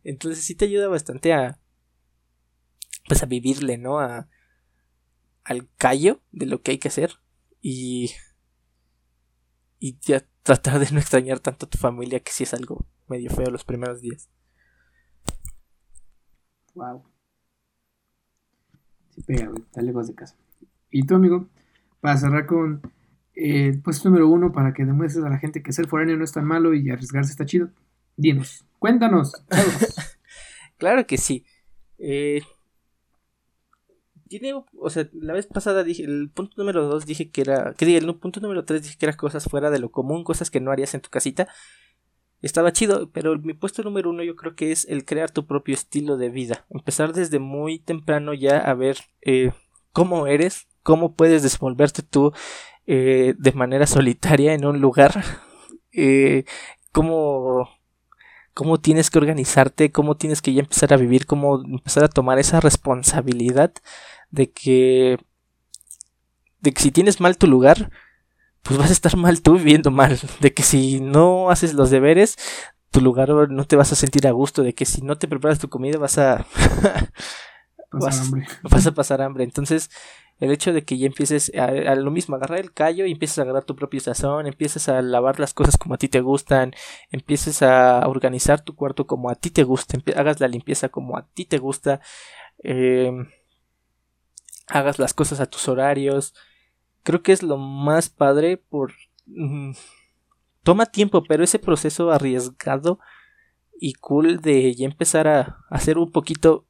[0.05, 1.61] Entonces sí te ayuda bastante a
[3.07, 3.99] pues a vivirle, ¿no?
[3.99, 4.29] A
[5.45, 7.15] al callo de lo que hay que hacer
[7.61, 8.13] y
[9.79, 13.31] y ya tratar de no extrañar tanto a tu familia que si es algo medio
[13.31, 14.29] feo los primeros días.
[16.75, 17.03] Wow.
[19.11, 19.51] Sí pega.
[19.57, 20.37] Está lejos de casa.
[20.91, 21.49] Y tú, amigo,
[22.01, 22.81] para cerrar con
[23.35, 26.25] el eh, puesto número uno, para que demuestres a la gente que ser foráneo no
[26.25, 27.71] es tan malo y arriesgarse está chido.
[28.17, 29.33] Dinos, cuéntanos.
[30.81, 31.45] Claro que sí.
[31.99, 32.43] Eh,
[34.29, 37.97] tiene, o sea, la vez pasada dije, el punto número dos dije que era, que
[37.97, 40.71] el punto número tres dije que eran cosas fuera de lo común, cosas que no
[40.71, 41.49] harías en tu casita.
[42.41, 45.75] Estaba chido, pero mi puesto número uno yo creo que es el crear tu propio
[45.75, 46.65] estilo de vida.
[46.71, 49.53] Empezar desde muy temprano ya a ver eh,
[49.93, 52.33] cómo eres, cómo puedes desenvolverte tú
[52.87, 55.25] eh, de manera solitaria en un lugar,
[55.93, 56.45] eh,
[56.93, 57.69] cómo
[58.61, 62.39] cómo tienes que organizarte, cómo tienes que ya empezar a vivir, cómo empezar a tomar
[62.39, 63.73] esa responsabilidad
[64.31, 65.17] de que
[66.61, 67.91] de que si tienes mal tu lugar,
[68.61, 72.37] pues vas a estar mal tú viviendo mal, de que si no haces los deberes,
[72.91, 75.59] tu lugar no te vas a sentir a gusto, de que si no te preparas
[75.59, 76.45] tu comida vas a
[77.93, 78.31] vas,
[78.63, 79.43] vas, a pasar hambre.
[79.43, 79.91] Entonces,
[80.41, 83.43] el hecho de que ya empieces a, lo mismo, agarrar el callo y empieces a
[83.43, 86.73] agarrar tu propio sazón, empieces a lavar las cosas como a ti te gustan,
[87.11, 91.27] empieces a organizar tu cuarto como a ti te gusta, hagas la limpieza como a
[91.29, 92.01] ti te gusta,
[92.65, 93.13] eh,
[94.67, 96.35] hagas las cosas a tus horarios.
[97.03, 98.95] Creo que es lo más padre por...
[99.27, 99.73] Mm,
[100.63, 102.99] toma tiempo, pero ese proceso arriesgado
[103.79, 106.67] y cool de ya empezar a hacer un poquito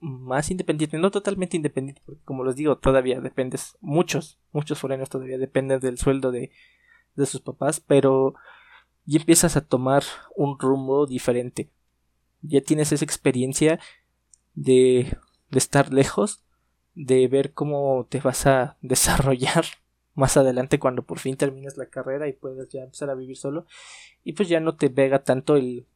[0.00, 5.38] más independiente, no totalmente independiente, porque como les digo, todavía dependes, muchos, muchos forenos todavía
[5.38, 6.50] dependen del sueldo de,
[7.16, 8.34] de sus papás, pero
[9.04, 10.02] ya empiezas a tomar
[10.36, 11.70] un rumbo diferente.
[12.42, 13.78] Ya tienes esa experiencia
[14.54, 15.16] de,
[15.50, 16.42] de estar lejos
[16.94, 19.64] de ver cómo te vas a desarrollar
[20.14, 23.66] más adelante cuando por fin termines la carrera y puedes ya empezar a vivir solo
[24.24, 25.86] y pues ya no te pega tanto el,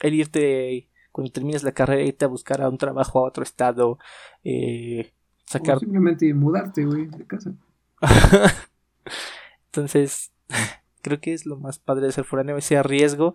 [0.00, 0.88] el irte
[1.18, 3.98] cuando termines la carrera irte a buscar a un trabajo a otro estado
[4.44, 5.12] eh,
[5.46, 7.52] sacar simplemente mudarte güey de casa
[9.66, 10.32] entonces
[11.02, 13.34] creo que es lo más padre de ser foráneo ese riesgo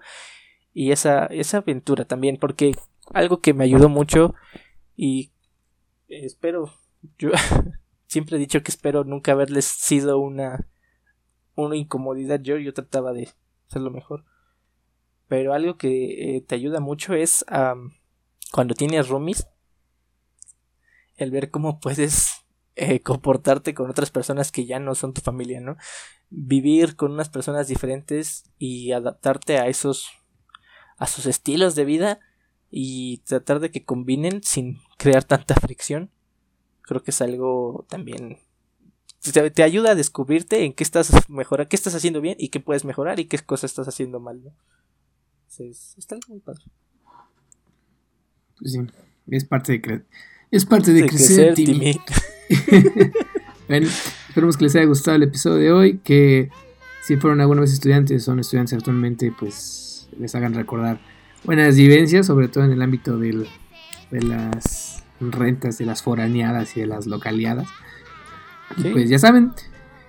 [0.74, 2.74] y esa esa aventura también porque
[3.12, 4.34] algo que me ayudó mucho
[4.96, 5.34] y
[6.08, 6.72] espero,
[7.18, 7.32] yo
[8.08, 10.68] siempre he dicho que espero nunca haberles sido una,
[11.56, 12.40] una incomodidad.
[12.42, 13.30] Yo, yo trataba de
[13.68, 14.26] hacerlo mejor.
[15.28, 17.46] Pero algo que eh, te ayuda mucho es
[18.52, 19.48] cuando tienes roomies,
[21.18, 22.44] el ver cómo puedes
[22.76, 25.78] eh, comportarte con otras personas que ya no son tu familia, ¿no?
[26.30, 30.10] Vivir con unas personas diferentes y adaptarte a esos
[30.98, 32.20] a sus estilos de vida
[32.70, 36.12] y tratar de que combinen sin crear tanta fricción.
[36.82, 38.40] Creo que es algo también
[39.32, 42.84] te, ayuda a descubrirte en qué estás mejora, qué estás haciendo bien y qué puedes
[42.84, 44.52] mejorar y qué cosas estás haciendo mal, ¿no?
[45.54, 46.64] Entonces, está muy padre.
[48.58, 48.80] Pues sí,
[49.28, 50.02] es parte de
[50.50, 52.00] es parte de, crecer, Timmy.
[53.68, 53.88] bueno,
[54.30, 56.50] esperemos que les haya gustado el episodio de hoy, que
[57.04, 61.00] si fueron alguna vez estudiantes, son estudiantes actualmente, pues les hagan recordar
[61.44, 63.48] buenas vivencias, sobre todo en el ámbito de
[64.10, 67.68] las rentas, de las foraneadas y de las localiadas.
[68.82, 69.52] pues ya saben,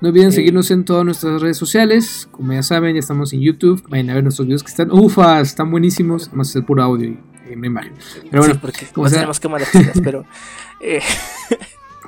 [0.05, 2.29] no olviden seguirnos en todas nuestras redes sociales.
[2.31, 3.83] Como ya saben, ya estamos en YouTube.
[3.89, 6.29] Vayan a ver nuestros videos que están, ufas, están buenísimos.
[6.29, 7.95] Además es el puro audio y, no imagen.
[8.31, 9.71] Pero bueno, porque como tenemos cámaras
[10.03, 10.27] pero...
[10.83, 11.01] Eh.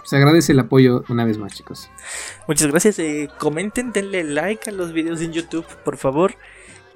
[0.04, 1.88] Se agradece el apoyo una vez más, chicos.
[2.46, 2.98] Muchas gracias.
[2.98, 6.34] Eh, comenten, denle like a los videos en YouTube, por favor.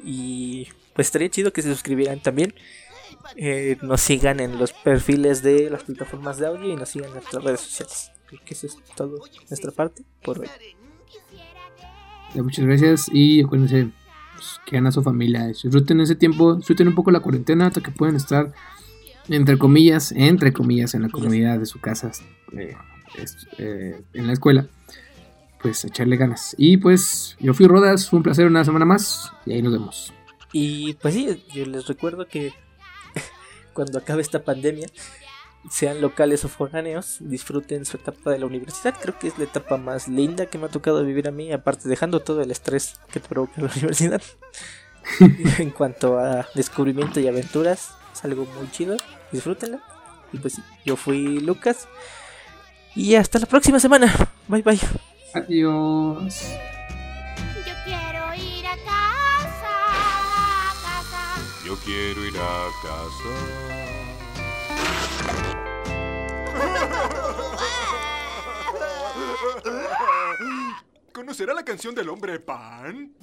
[0.04, 2.52] Y pues estaría chido que se suscribieran también.
[3.36, 7.14] Eh, nos sigan en los perfiles de las plataformas de audio y nos sigan en
[7.14, 8.12] nuestras redes sociales.
[8.26, 10.48] Creo que eso es todo nuestra parte por hoy.
[12.36, 13.90] Muchas gracias y acuérdense
[14.34, 15.46] pues, que a su familia.
[15.46, 18.52] Disfruten ese tiempo, disfruten un poco la cuarentena hasta que puedan estar,
[19.28, 22.10] entre comillas, entre comillas, en la comunidad de su casa,
[22.56, 22.76] eh,
[23.58, 24.66] eh, en la escuela.
[25.62, 26.54] Pues echarle ganas.
[26.56, 30.12] Y pues yo fui Rodas, fue un placer una semana más y ahí nos vemos.
[30.52, 32.52] Y pues sí, yo les recuerdo que
[33.74, 34.88] cuando acabe esta pandemia,
[35.68, 38.94] sean locales o foráneos, disfruten su etapa de la universidad.
[39.00, 41.88] Creo que es la etapa más linda que me ha tocado vivir a mí, aparte
[41.88, 44.22] dejando todo el estrés que te provoca la universidad.
[45.58, 48.96] en cuanto a descubrimiento y aventuras, es algo muy chido.
[49.32, 49.80] Disfrútenla.
[50.32, 51.88] Y pues sí, yo fui Lucas.
[52.94, 54.12] Y hasta la próxima semana.
[54.48, 54.80] Bye bye.
[55.34, 56.44] Adiós.
[57.66, 61.64] Yo quiero ir a casa, a casa.
[61.64, 63.79] Yo quiero ir a casa.
[71.12, 73.14] ¿Conocerá la canción del hombre pan?